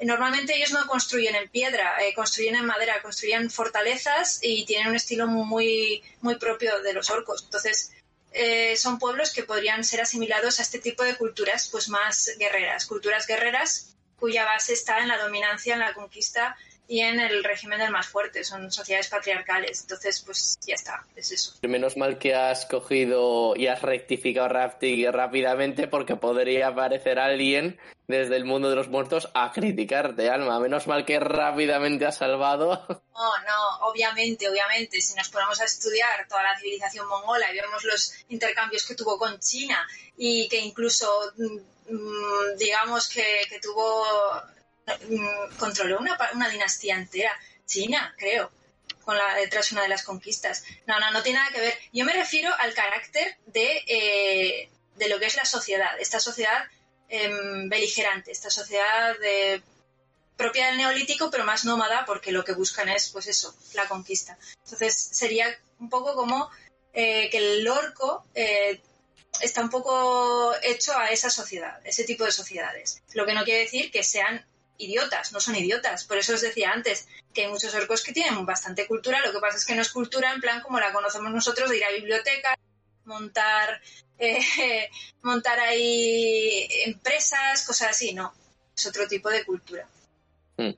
[0.05, 4.97] Normalmente ellos no construyen en piedra, eh, construyen en madera, construyen fortalezas y tienen un
[4.97, 7.45] estilo muy, muy propio de los orcos.
[7.45, 7.93] Entonces,
[8.33, 12.87] eh, son pueblos que podrían ser asimilados a este tipo de culturas pues más guerreras,
[12.87, 17.79] culturas guerreras cuya base está en la dominancia, en la conquista y en el régimen
[17.79, 18.45] del más fuerte.
[18.45, 19.83] Son sociedades patriarcales.
[19.83, 21.55] Entonces, pues ya está, es eso.
[21.63, 27.79] Menos mal que has cogido y has rectificado rápidamente porque podría aparecer alguien
[28.19, 30.61] desde el mundo de los muertos a criticarte, Alma.
[30.61, 32.87] Menos mal que rápidamente has salvado.
[33.13, 35.01] No, no, obviamente, obviamente.
[35.01, 39.17] Si nos ponemos a estudiar toda la civilización mongola y vemos los intercambios que tuvo
[39.17, 44.05] con China y que incluso, mm, mm, digamos que, tuvo
[44.87, 47.33] Mm, controló una, dinastía entera,
[47.67, 48.51] China, creo,
[49.05, 50.65] con la detrás una de las conquistas.
[50.87, 51.79] No, no, no tiene nada que ver.
[51.93, 56.65] Yo me refiero al carácter de, eh, de lo que es la sociedad, esta sociedad
[57.09, 59.63] em, beligerante, esta sociedad de,
[60.37, 64.39] propia del neolítico, pero más nómada, porque lo que buscan es, pues eso, la conquista.
[64.65, 65.47] Entonces sería
[65.79, 66.51] un poco como
[66.93, 68.81] eh, que el orco eh,
[69.41, 73.03] está un poco hecho a esa sociedad, ese tipo de sociedades.
[73.15, 74.45] Lo que no quiere decir que sean
[74.79, 76.05] idiotas, no son idiotas.
[76.05, 79.39] Por eso os decía antes que hay muchos orcos que tienen bastante cultura, lo que
[79.39, 81.91] pasa es que no es cultura en plan como la conocemos nosotros de ir a
[81.91, 82.59] biblioteca,
[83.05, 83.81] montar,
[84.19, 84.39] eh,
[85.23, 88.33] montar ahí empresas, cosas así, no.
[88.77, 89.87] Es otro tipo de cultura.
[90.57, 90.73] Hmm.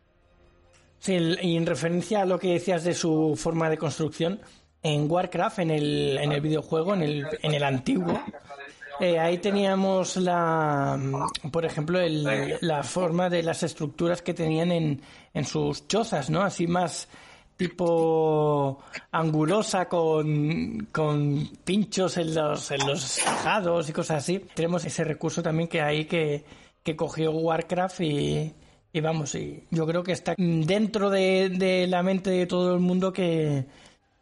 [0.98, 4.40] Sí, y en referencia a lo que decías de su forma de construcción,
[4.82, 8.22] en Warcraft, en el, en el videojuego, en el, en el antiguo,
[9.00, 10.98] eh, ahí teníamos la,
[11.50, 15.00] por ejemplo, la forma de las estructuras que tenían en,
[15.32, 16.42] en sus chozas, ¿no?
[16.42, 17.08] Así más
[17.56, 24.40] tipo angulosa con, con pinchos en los, en los tejados y cosas así.
[24.54, 26.44] Tenemos ese recurso también que hay que,
[26.82, 28.52] que cogió Warcraft y,
[28.92, 32.80] y vamos, y yo creo que está dentro de, de la mente de todo el
[32.80, 33.66] mundo que,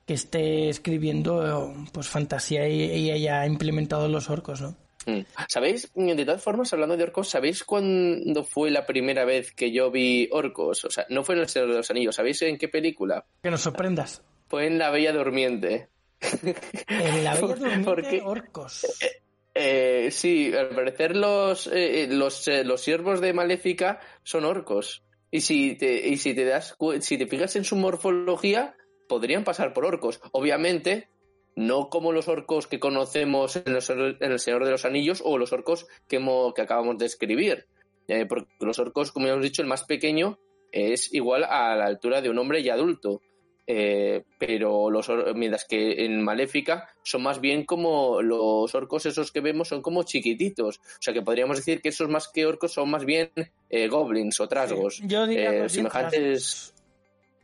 [0.07, 4.77] que esté escribiendo pues fantasía y, haya implementado los orcos, ¿no?
[5.07, 5.21] Mm.
[5.49, 5.91] ¿Sabéis?
[5.95, 10.29] De todas formas, hablando de orcos, ¿sabéis cuándo fue la primera vez que yo vi
[10.31, 10.85] orcos?
[10.85, 13.25] O sea, no fue en El Señor de los Anillos, ¿sabéis en qué película?
[13.43, 14.23] Que nos sorprendas.
[14.49, 15.89] Fue en La Bella Durmiente.
[16.89, 18.85] En La Bella Durmiente, orcos.
[19.01, 19.23] Eh,
[19.55, 25.03] eh, sí, al parecer los, eh, los, los siervos de Maléfica son orcos.
[25.31, 28.77] Y si te, y si te das si te fijas en su morfología,
[29.09, 30.21] podrían pasar por orcos.
[30.33, 31.09] Obviamente,
[31.57, 33.77] no como los orcos que conocemos en,
[34.21, 36.19] El Señor de los Anillos o los orcos que,
[36.55, 37.67] que acabamos de escribir.
[38.09, 40.39] Eh, porque los orcos, como hemos dicho, el más pequeño
[40.71, 43.21] es igual a la altura de un hombre ya adulto.
[43.65, 49.41] Eh, pero los mientras que en Maléfica son más bien como los orcos esos que
[49.41, 52.91] vemos son como chiquititos o sea que podríamos decir que esos más que orcos son
[52.91, 53.31] más bien
[53.71, 56.72] eh, goblins o trasgos Yo diría semejantes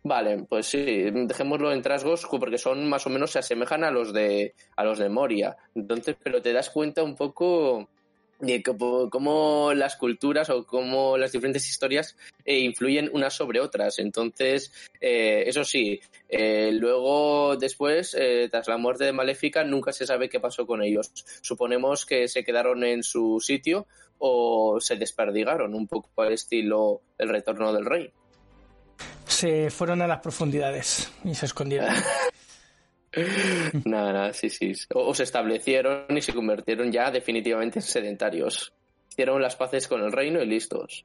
[0.08, 4.14] Vale, pues sí, dejémoslo en trasgos porque son más o menos se asemejan a los
[4.14, 5.54] de a los de Moria.
[5.74, 7.90] Entonces, pero te das cuenta un poco
[8.38, 12.16] de cómo las culturas o cómo las diferentes historias
[12.46, 13.98] eh, influyen unas sobre otras.
[13.98, 18.16] Entonces, eh, eso sí, eh, luego después,
[18.50, 21.12] tras la muerte de Maléfica, nunca se sabe qué pasó con ellos.
[21.42, 27.28] Suponemos que se quedaron en su sitio o se desperdigaron, un poco al estilo El
[27.28, 28.10] retorno del rey
[29.28, 31.88] se fueron a las profundidades y se escondieron.
[33.84, 34.72] nada, nada, sí, sí.
[34.94, 38.72] O, se establecieron y se convirtieron ya definitivamente en sedentarios.
[39.10, 41.04] Hicieron las paces con el reino y listos.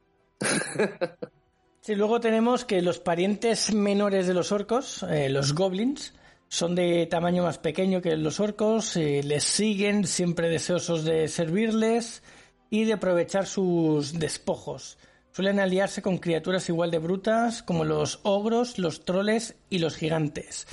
[1.81, 6.13] sí, luego tenemos que los parientes menores de los orcos, eh, los goblins,
[6.47, 12.21] son de tamaño más pequeño que los orcos, eh, les siguen siempre deseosos de servirles
[12.69, 14.97] y de aprovechar sus despojos.
[15.33, 20.67] Suelen aliarse con criaturas igual de brutas como los ogros, los troles y los gigantes.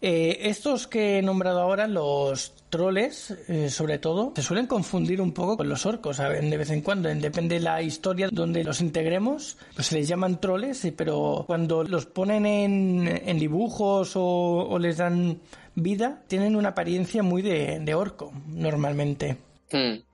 [0.00, 5.32] Eh, estos que he nombrado ahora, los troles, eh, sobre todo, se suelen confundir un
[5.32, 7.12] poco con los orcos de vez en cuando.
[7.12, 12.06] Depende de la historia donde los integremos, pues se les llaman troles, pero cuando los
[12.06, 15.40] ponen en, dibujos o, les dan
[15.74, 19.36] vida, tienen una apariencia muy de, orco, normalmente.
[19.72, 20.04] Hmm.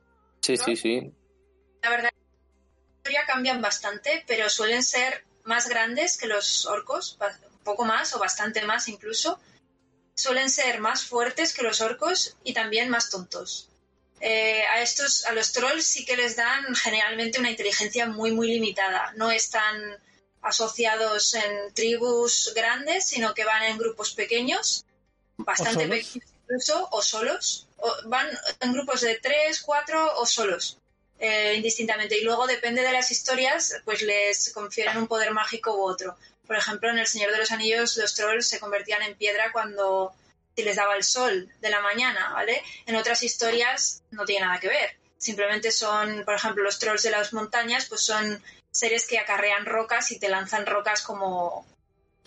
[0.41, 1.12] Sí, sí, sí.
[1.82, 2.14] La verdad
[3.27, 8.62] cambian bastante, pero suelen ser más grandes que los orcos, un poco más o bastante
[8.62, 9.39] más incluso.
[10.15, 13.69] Suelen ser más fuertes que los orcos y también más tontos.
[14.21, 18.49] Eh, a estos, a los trolls sí que les dan generalmente una inteligencia muy muy
[18.49, 19.12] limitada.
[19.17, 20.01] No están
[20.41, 24.85] asociados en tribus grandes, sino que van en grupos pequeños,
[25.37, 27.67] bastante pequeños incluso, o solos.
[27.79, 28.29] O van
[28.61, 30.79] en grupos de tres, cuatro o solos.
[31.19, 32.19] Eh, indistintamente.
[32.19, 36.17] Y luego depende de las historias, pues les confieren un poder mágico u otro.
[36.47, 40.12] Por ejemplo, en El Señor de los Anillos los trolls se convertían en piedra cuando
[40.55, 42.62] si les daba el sol de la mañana, ¿vale?
[42.87, 44.97] En otras historias no tiene nada que ver.
[45.17, 50.11] Simplemente son, por ejemplo, los trolls de las montañas, pues son seres que acarrean rocas
[50.11, 51.67] y te lanzan rocas como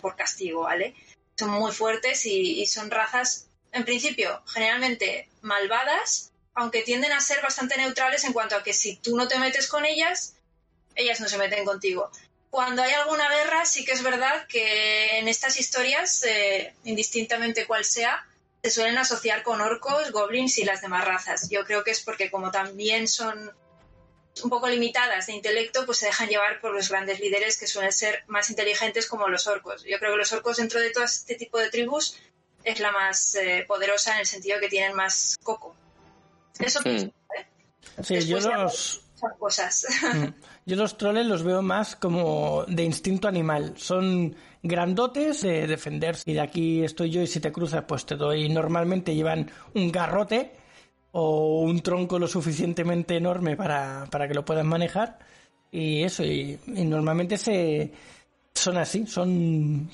[0.01, 0.95] por castigo, ¿vale?
[1.37, 7.77] Son muy fuertes y son razas, en principio, generalmente malvadas, aunque tienden a ser bastante
[7.77, 10.33] neutrales en cuanto a que si tú no te metes con ellas,
[10.95, 12.11] ellas no se meten contigo.
[12.49, 17.85] Cuando hay alguna guerra, sí que es verdad que en estas historias, eh, indistintamente cuál
[17.85, 18.25] sea,
[18.63, 21.47] se suelen asociar con orcos, goblins y las demás razas.
[21.51, 23.51] Yo creo que es porque como también son
[24.43, 27.91] un poco limitadas de intelecto, pues se dejan llevar por los grandes líderes que suelen
[27.91, 29.83] ser más inteligentes como los orcos.
[29.83, 32.17] Yo creo que los orcos dentro de todo este tipo de tribus
[32.63, 35.75] es la más eh, poderosa en el sentido que tienen más coco.
[36.59, 36.87] Eso mm.
[36.87, 37.13] ¿eh?
[38.03, 39.01] Sí, yo los...
[39.39, 39.87] Cosas.
[40.13, 40.25] Mm.
[40.67, 43.73] Yo los troles los veo más como de instinto animal.
[43.77, 46.29] Son grandotes de defenderse.
[46.29, 48.47] Y de aquí estoy yo y si te cruzas pues te doy.
[48.49, 50.51] Normalmente llevan un garrote
[51.11, 55.17] o un tronco lo suficientemente enorme para, que lo puedan manejar.
[55.71, 57.91] Y eso, y, y normalmente se,
[58.53, 59.89] son así, son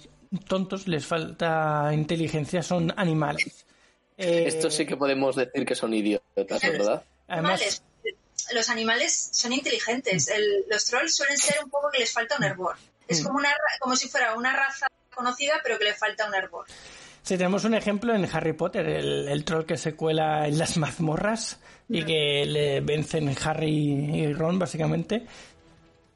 [0.48, 3.66] tontos, les falta inteligencia, son animales.
[4.18, 7.04] Eh, Esto sí que podemos decir que son idiotas, ¿verdad?
[7.28, 7.84] Además,
[8.54, 10.32] los animales son inteligentes.
[10.70, 12.76] los trolls suelen ser un poco que les falta un hervor.
[13.08, 13.26] Es mm.
[13.26, 13.50] como, una,
[13.80, 16.66] como si fuera una raza conocida, pero que le falta un hervor.
[17.22, 21.60] Si tenemos un ejemplo en Harry Potter, el, troll que se cuela en las mazmorras
[21.88, 22.06] y mm.
[22.06, 25.26] que le vencen Harry y Ron, básicamente.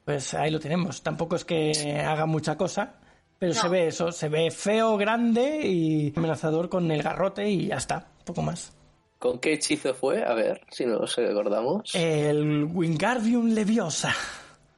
[0.04, 1.02] Pues ahí lo tenemos.
[1.02, 2.96] Tampoco es que haga mucha cosa,
[3.40, 7.78] pero se ve eso, se ve feo, grande y amenazador con el garrote y ya
[7.78, 8.74] está, poco más.
[9.20, 10.24] ¿Con qué hechizo fue?
[10.24, 11.94] A ver, si nos recordamos.
[11.96, 14.14] El Wingardium Leviosa.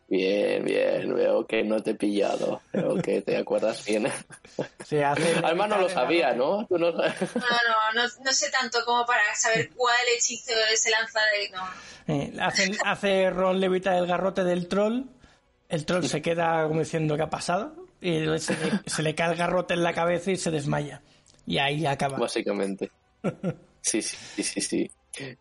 [0.07, 4.07] Bien, bien, veo que no te he pillado, veo que te acuerdas bien.
[4.84, 6.66] Se hace Además no lo sabía, ¿no?
[6.70, 6.78] no...
[6.78, 11.49] No, no, no, sé tanto como para saber cuál hechizo se lanza de...
[11.51, 12.14] No.
[12.14, 15.03] Eh, hace, hace Ron levita el garrote del troll,
[15.68, 17.89] el troll se queda como diciendo ¿qué ha pasado?
[18.02, 21.02] Se le, cae el garrote en la cabeza y se desmaya.
[21.45, 22.18] Y ahí acaba.
[22.18, 22.91] Básicamente.
[23.82, 24.91] Sí, sí, sí, sí.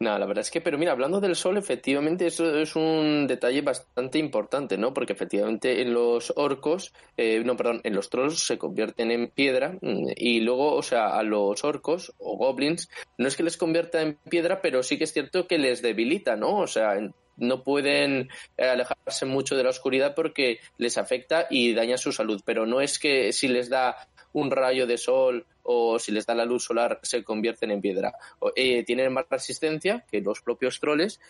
[0.00, 3.62] No, la verdad es que, pero mira, hablando del sol, efectivamente eso es un detalle
[3.62, 4.94] bastante importante, ¿no?
[4.94, 9.78] Porque efectivamente en los orcos, eh, no, perdón, en los trolls se convierten en piedra
[9.80, 12.88] mm, y luego, o sea, a los orcos o goblins,
[13.18, 16.36] no es que les convierta en piedra, pero sí que es cierto que les debilita,
[16.36, 16.56] ¿no?
[16.56, 16.96] O sea,
[17.38, 22.42] no pueden eh, alejarse mucho de la oscuridad porque les afecta y daña su salud,
[22.44, 23.96] pero no es que si les da
[24.32, 28.12] un rayo de sol o si les da la luz solar se convierten en piedra.
[28.54, 31.20] Eh, tienen más resistencia que los propios troles,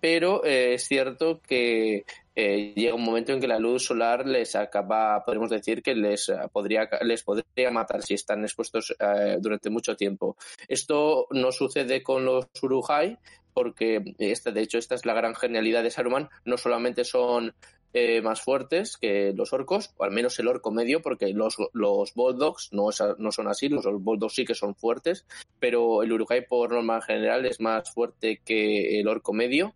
[0.00, 2.04] pero eh, es cierto que
[2.36, 6.88] llega un momento en que la luz solar les acaba, podemos decir que les podría,
[7.02, 8.94] les podría matar si están expuestos
[9.40, 10.36] durante mucho tiempo.
[10.68, 13.18] Esto no sucede con los Urujai,
[13.58, 17.56] porque esta, de hecho esta es la gran genialidad de Saruman, no solamente son
[17.92, 22.14] eh, más fuertes que los orcos, o al menos el orco medio, porque los, los
[22.14, 25.26] bulldogs no, no son así, los, bulldogs sí que son fuertes,
[25.58, 29.74] pero el Uruguay por norma general es más fuerte que el orco medio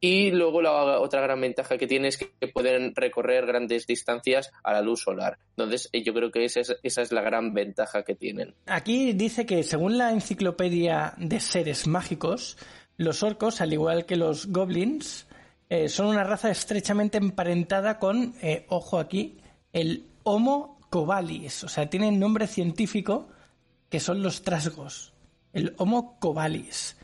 [0.00, 4.72] Y luego la otra gran ventaja que tiene es que pueden recorrer grandes distancias a
[4.72, 5.38] la luz solar.
[5.50, 8.54] Entonces, eh, yo creo que esa es, esa es la gran ventaja que tienen.
[8.66, 12.56] Aquí dice que según la enciclopedia de seres mágicos,
[13.00, 15.26] los orcos, al igual que los goblins,
[15.70, 19.38] eh, son una raza estrechamente emparentada con, eh, ojo aquí,
[19.72, 21.64] el Homo covalis.
[21.64, 23.28] O sea, tienen nombre científico
[23.88, 25.14] que son los trasgos.
[25.54, 26.98] El Homo covalis.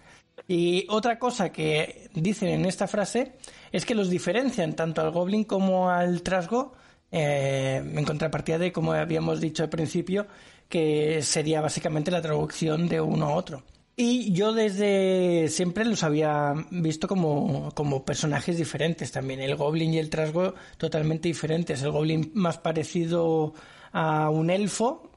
[0.46, 3.32] Y otra cosa que dicen en esta frase
[3.72, 6.74] es que los diferencian tanto al goblin como al trasgo,
[7.10, 10.26] eh, en contrapartida de, como habíamos dicho al principio,
[10.68, 13.62] que sería básicamente la traducción de uno a otro.
[13.98, 19.40] Y yo desde siempre los había visto como, como, personajes diferentes también.
[19.40, 21.80] El Goblin y el Trasgo totalmente diferentes.
[21.80, 23.54] El Goblin más parecido
[23.92, 25.10] a un elfo,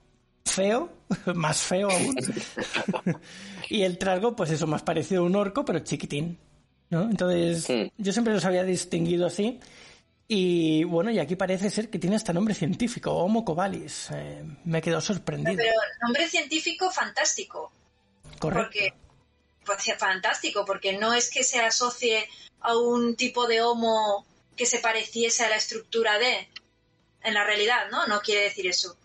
[0.46, 0.90] feo,
[1.36, 2.16] más feo aún.
[3.70, 6.38] y el trasgo, pues eso, más parecido a un orco, pero chiquitín.
[6.90, 7.04] ¿no?
[7.04, 7.68] Entonces,
[7.98, 9.60] yo siempre los había distinguido así.
[10.28, 14.10] Y bueno, y aquí parece ser que tiene hasta nombre científico, Homo covalis.
[14.14, 15.58] Eh, me he quedado sorprendido.
[15.58, 17.72] Pero nombre científico fantástico.
[18.40, 18.64] Correcto.
[18.64, 18.94] Porque,
[19.66, 22.28] pues, fantástico, porque no es que se asocie
[22.62, 24.26] a un tipo de Homo
[24.56, 26.50] que se pareciese a la estructura de.
[27.22, 28.08] En la realidad, ¿no?
[28.08, 28.98] No quiere decir eso.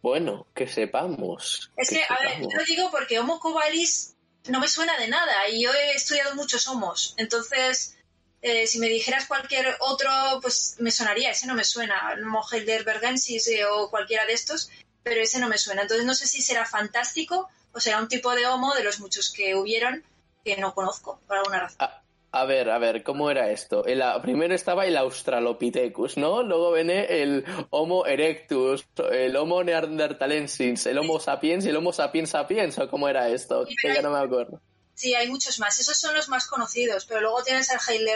[0.00, 1.70] Bueno, que sepamos.
[1.76, 4.14] Es que, a ver, yo lo digo porque Homo covalis
[4.48, 7.14] no me suena de nada y yo he estudiado muchos homos.
[7.16, 7.96] Entonces,
[8.42, 10.10] eh, si me dijeras cualquier otro,
[10.40, 11.30] pues me sonaría.
[11.30, 12.16] Ese no me suena.
[12.20, 14.70] Homo heidelbergensis eh, o cualquiera de estos,
[15.02, 15.82] pero ese no me suena.
[15.82, 19.32] Entonces, no sé si será fantástico o será un tipo de homo de los muchos
[19.32, 20.04] que hubieron
[20.44, 21.88] que no conozco por alguna razón.
[22.34, 23.84] A ver, a ver, ¿cómo era esto?
[24.22, 26.42] primero estaba el Australopithecus, ¿no?
[26.42, 32.30] Luego viene el Homo erectus, el Homo neanderthalensis, el Homo sapiens y el Homo sapiens
[32.30, 33.66] sapiens, ¿o cómo era esto?
[33.66, 34.62] que ya no me acuerdo.
[34.94, 35.78] Sí, hay muchos más.
[35.78, 38.08] Esos son los más conocidos, pero luego tienes el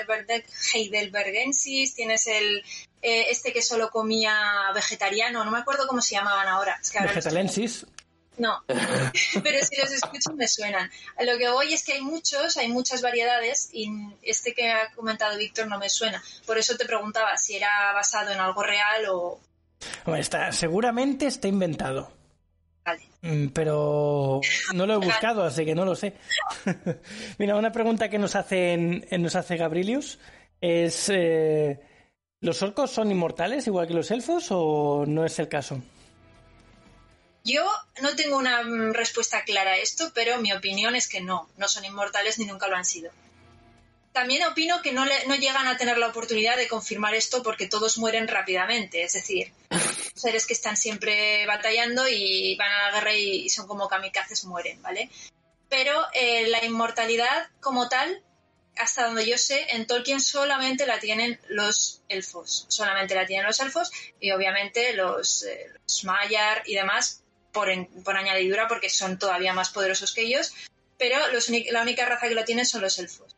[0.74, 2.64] Heidelbergensis, tienes el
[3.02, 4.34] eh, este que solo comía
[4.74, 6.80] vegetariano, no me acuerdo cómo se llamaban ahora.
[7.02, 7.84] Vegetalensis.
[8.38, 8.62] No,
[9.42, 10.90] pero si los escucho me suenan.
[11.16, 13.88] A lo que voy es que hay muchos, hay muchas variedades y
[14.22, 16.22] este que ha comentado Víctor no me suena.
[16.46, 19.40] Por eso te preguntaba si era basado en algo real o...
[20.04, 22.12] Bueno, está, seguramente está inventado.
[22.84, 23.02] Vale.
[23.22, 24.40] Mm, pero
[24.74, 26.14] no lo he buscado, así que no lo sé.
[27.38, 28.76] Mira, una pregunta que nos hace,
[29.18, 30.18] nos hace Gabrilius
[30.60, 31.10] es...
[31.12, 31.80] Eh,
[32.40, 35.82] ¿Los orcos son inmortales igual que los elfos o no es el caso?
[37.46, 37.64] Yo
[38.02, 41.68] no tengo una mm, respuesta clara a esto, pero mi opinión es que no, no
[41.68, 43.12] son inmortales ni nunca lo han sido.
[44.12, 45.04] También opino que no,
[45.36, 49.52] llegan a tener la oportunidad de confirmar esto porque todos mueren rápidamente, es decir,
[50.14, 54.82] seres que están siempre batallando y van a la guerra y son como kamikazes mueren,
[54.82, 55.08] ¿vale?
[55.68, 58.24] Pero eh, la inmortalidad como tal,
[58.76, 63.60] hasta donde yo sé, en Tolkien solamente la tienen los elfos, solamente la tienen los
[63.60, 67.22] elfos y obviamente los, eh, los Maiar y demás
[67.56, 70.52] por, añadidura porque son todavía más poderosos que ellos,
[70.98, 71.16] pero
[71.70, 73.34] la única raza que lo tiene son los elfos.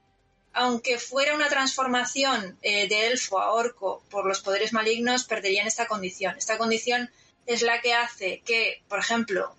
[0.53, 5.87] Aunque fuera una transformación eh, de elfo a orco por los poderes malignos, perderían esta
[5.87, 6.37] condición.
[6.37, 7.11] Esta condición
[7.47, 9.55] es la que hace que, por ejemplo,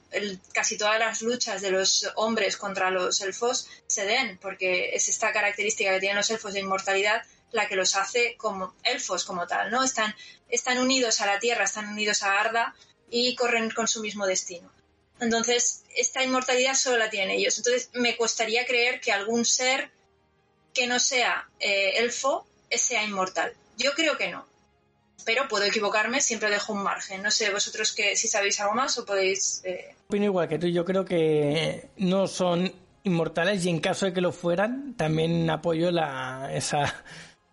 [0.54, 5.32] casi todas las luchas de los hombres contra los elfos se den, porque es esta
[5.32, 9.72] característica que tienen los elfos de inmortalidad la que los hace como elfos como tal,
[9.72, 9.84] ¿no?
[9.84, 10.14] Están,
[10.50, 12.76] están unidos a la tierra, están unidos a Arda
[13.12, 14.72] y corren con su mismo destino.
[15.20, 17.58] Entonces, esta inmortalidad solo la tienen ellos.
[17.58, 19.92] Entonces, me costaría creer que algún ser
[20.74, 22.46] que no sea eh, elfo
[22.78, 23.54] sea inmortal.
[23.78, 24.46] Yo creo que no.
[25.26, 27.22] Pero puedo equivocarme, siempre dejo un margen.
[27.22, 29.62] No sé, vosotros que si sabéis algo más o podéis...
[29.66, 29.96] Eh...
[30.08, 34.22] Opino igual que tú, yo creo que no son inmortales y en caso de que
[34.22, 37.04] lo fueran, también apoyo la, esa,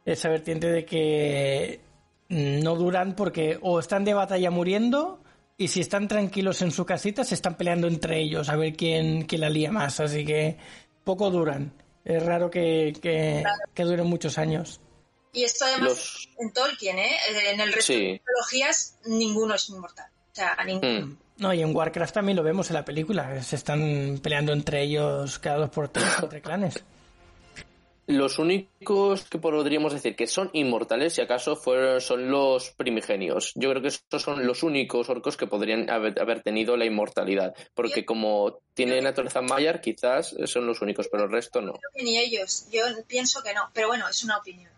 [0.04, 1.80] esa vertiente de que
[2.28, 5.20] no duran porque o están de batalla muriendo
[5.59, 9.24] y si están tranquilos en su casita, se están peleando entre ellos a ver quién,
[9.24, 10.00] quién la lía más.
[10.00, 10.59] Así que
[11.02, 11.72] poco duran.
[12.04, 14.80] Es raro que, que, duren muchos años.
[15.32, 17.16] Y esto además en Tolkien, ¿eh?
[17.50, 20.07] En el resto de mitologías ninguno es inmortal.
[20.07, 21.07] O sea, ninguno.
[21.07, 21.18] Hmm.
[21.38, 23.42] No, y en Warcraft también lo vemos en la película.
[23.42, 26.82] Se están peleando entre ellos cada dos por tres entre clanes.
[28.07, 33.52] Los únicos que podríamos decir que son inmortales, si acaso, fueron, son los primigenios.
[33.57, 37.54] Yo creo que estos son los únicos orcos que podrían haber, tenido la inmortalidad.
[37.74, 41.72] Porque como tienen naturaleza mayar, quizás son los únicos, pero el resto no.
[41.72, 42.68] Creo que ni ellos.
[42.70, 43.70] Yo pienso que no.
[43.72, 44.70] Pero bueno, es una opinión.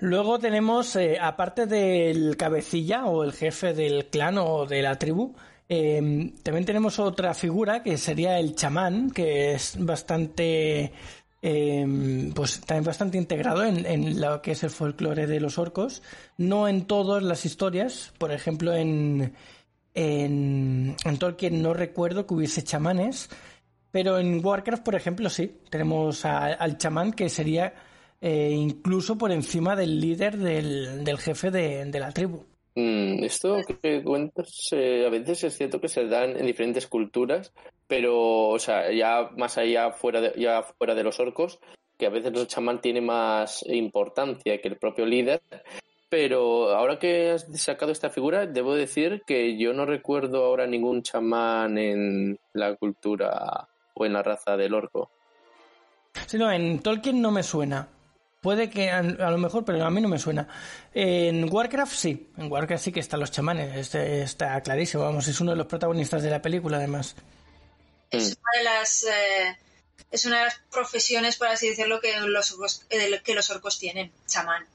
[0.00, 5.34] Luego tenemos, eh, aparte del cabecilla o el jefe del clan o de la tribu,
[5.68, 10.92] eh, también tenemos otra figura que sería el chamán, que es bastante
[11.42, 16.02] em, pues también bastante integrado en, lo que es el folclore de los orcos.
[16.36, 19.34] No en todas las historias, por ejemplo, en,
[19.94, 23.28] en, en Tolkien no recuerdo que hubiese chamanes,
[23.90, 25.60] pero en Warcraft, por ejemplo, sí.
[25.70, 27.74] Tenemos al chamán que sería
[28.20, 32.44] eh, incluso por encima del líder del, del jefe de, de, la tribu.
[32.78, 37.52] Mm, esto que cuentas eh, a veces es cierto que se dan en diferentes culturas,
[37.88, 41.58] pero o sea, ya más allá fuera de, ya fuera de los orcos,
[41.98, 45.42] que a veces el chamán tiene más importancia que el propio líder.
[46.08, 51.02] Pero ahora que has sacado esta figura, debo decir que yo no recuerdo ahora ningún
[51.02, 55.10] chamán en la cultura o en la raza del orco.
[56.28, 57.88] Sí, no, en Tolkien no me suena.
[58.40, 60.46] Puede que a, a, lo mejor, pero a mí no me suena.
[60.94, 65.40] En Warcraft sí, en Warcraft sí que están los chamanes, este, está clarísimo, vamos, es
[65.40, 67.16] uno de los protagonistas de la película además.
[68.10, 69.58] Es una de las, eh,
[70.10, 73.78] es una de las profesiones, por así decirlo, que los, orcos, eh, que los orcos
[73.78, 74.66] tienen, chamán.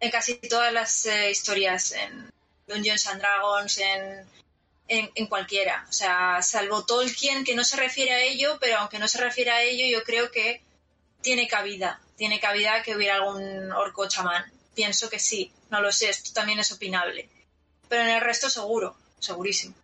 [0.00, 2.30] En casi todas las eh, historias, en
[2.66, 4.26] Dungeons and Dragons, en,
[4.88, 5.86] en, en, cualquiera.
[5.88, 9.50] O sea, salvo Tolkien, que no se refiere a ello, pero aunque no se refiere
[9.50, 10.62] a ello, yo creo que
[11.22, 12.00] tiene cabida.
[12.16, 14.44] Tiene cabida que hubiera algún orco chamán.
[14.74, 17.28] Pienso que sí, no lo sé, esto también es opinable.
[17.88, 19.74] Pero en el resto seguro, segurísimo.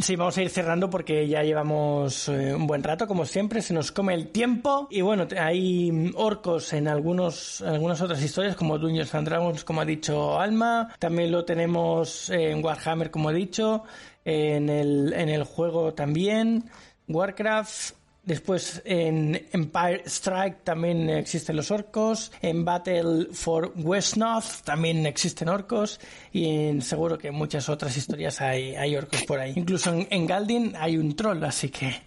[0.00, 3.74] Sí, vamos a ir cerrando porque ya llevamos eh, un buen rato, como siempre, se
[3.74, 4.88] nos come el tiempo.
[4.90, 9.84] Y bueno, hay orcos en algunos, algunas otras historias, como Dungeons and Dragons, como ha
[9.84, 10.94] dicho Alma.
[10.98, 13.84] También lo tenemos en Warhammer, como he dicho.
[14.24, 16.70] En el, en el juego también.
[17.08, 18.01] Warcraft.
[18.24, 22.30] Después en Empire Strike también existen los orcos.
[22.40, 25.98] En Battle for Westnorth también existen orcos.
[26.32, 29.52] Y en, seguro que en muchas otras historias hay, hay orcos por ahí.
[29.56, 31.94] Incluso en, en Galdin hay un troll, así que...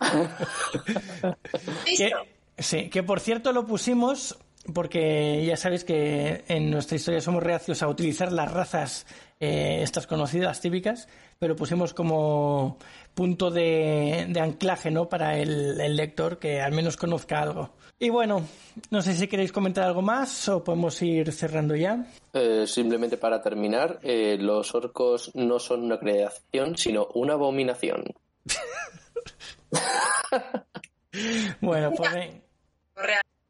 [1.96, 2.12] que...
[2.58, 4.36] Sí, que por cierto lo pusimos
[4.72, 9.06] porque ya sabéis que en nuestra historia somos reacios a utilizar las razas
[9.40, 12.78] eh, estas conocidas, típicas, pero pusimos como
[13.14, 15.08] punto de, de anclaje ¿no?
[15.08, 17.70] para el, el, lector que al menos conozca algo.
[18.00, 18.46] Y bueno,
[18.90, 22.06] no sé si queréis comentar algo más o podemos ir cerrando ya.
[22.32, 28.04] Eh, simplemente para terminar, eh, los orcos no son una creación, sino una abominación.
[31.60, 32.10] bueno, pues...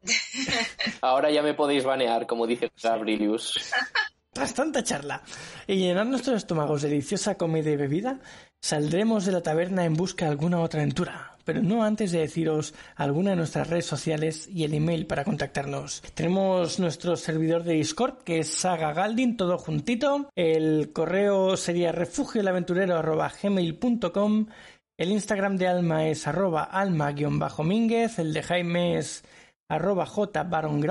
[1.01, 3.71] Ahora ya me podéis banear, como dice Gabrielius.
[4.31, 5.21] Tras tanta charla
[5.67, 8.19] y llenar nuestros estómagos de deliciosa comida y bebida,
[8.61, 12.75] saldremos de la taberna en busca de alguna otra aventura, pero no antes de deciros
[12.95, 16.03] alguna de nuestras redes sociales y el email para contactarnos.
[16.13, 20.29] Tenemos nuestro servidor de Discord, que es Saga Galdin, todo juntito.
[20.35, 24.45] El correo sería refugioelaventurero.gmail.com
[24.95, 29.23] El Instagram de Alma es arroba alma-mínguez, el de Jaime es
[29.69, 30.83] arroba j baron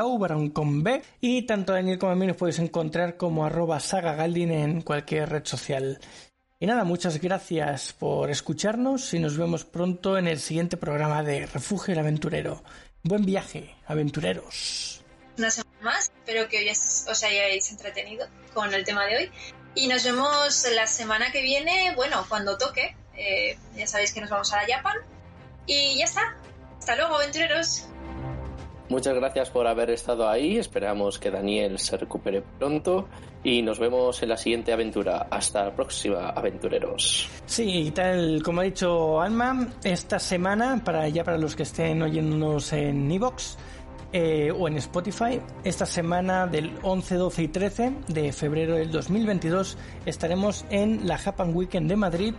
[1.20, 5.28] y tanto Daniel como a mí nos podéis encontrar como arroba saga galdin en cualquier
[5.28, 5.98] red social.
[6.60, 11.46] Y nada, muchas gracias por escucharnos y nos vemos pronto en el siguiente programa de
[11.46, 12.62] Refugio el Aventurero.
[13.02, 15.04] Buen viaje, aventureros.
[15.36, 19.30] Una semana más, espero que os hayáis entretenido con el tema de hoy.
[19.76, 22.96] Y nos vemos la semana que viene, bueno, cuando toque.
[23.16, 24.96] Eh, ya sabéis que nos vamos a la Japan.
[25.66, 26.36] Y ya está.
[26.78, 27.86] Hasta luego, aventureros.
[28.88, 30.56] Muchas gracias por haber estado ahí.
[30.56, 33.06] Esperamos que Daniel se recupere pronto
[33.44, 35.28] y nos vemos en la siguiente aventura.
[35.30, 37.28] Hasta la próxima, aventureros.
[37.44, 42.72] Sí, tal como ha dicho Alma, esta semana, para ya para los que estén oyéndonos
[42.72, 43.58] en Evox
[44.10, 49.76] eh, o en Spotify, esta semana del 11, 12 y 13 de febrero del 2022
[50.06, 52.34] estaremos en la Japan Weekend de Madrid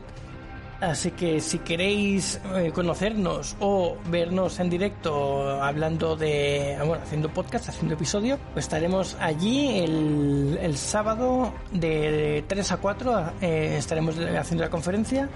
[0.82, 7.68] Así que si queréis eh, conocernos o vernos en directo hablando de, bueno, haciendo podcast,
[7.68, 14.64] haciendo episodio, pues estaremos allí el, el sábado de 3 a 4, eh, estaremos haciendo
[14.64, 15.28] la conferencia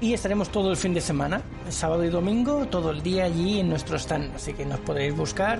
[0.00, 3.68] y estaremos todo el fin de semana, sábado y domingo, todo el día allí en
[3.68, 4.36] nuestro stand.
[4.36, 5.58] Así que nos podréis buscar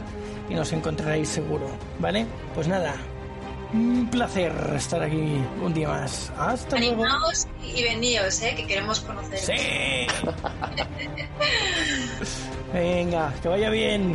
[0.49, 1.67] y nos encontraréis seguro,
[1.99, 2.27] ¿vale?
[2.55, 2.95] Pues nada,
[3.77, 6.33] un placer estar aquí un día más.
[6.39, 7.79] Hasta Animaos luego.
[7.79, 8.55] y veníos, ¿eh?
[8.57, 9.39] que queremos conocer.
[9.39, 9.53] Sí.
[12.73, 14.15] Venga, que vaya bien.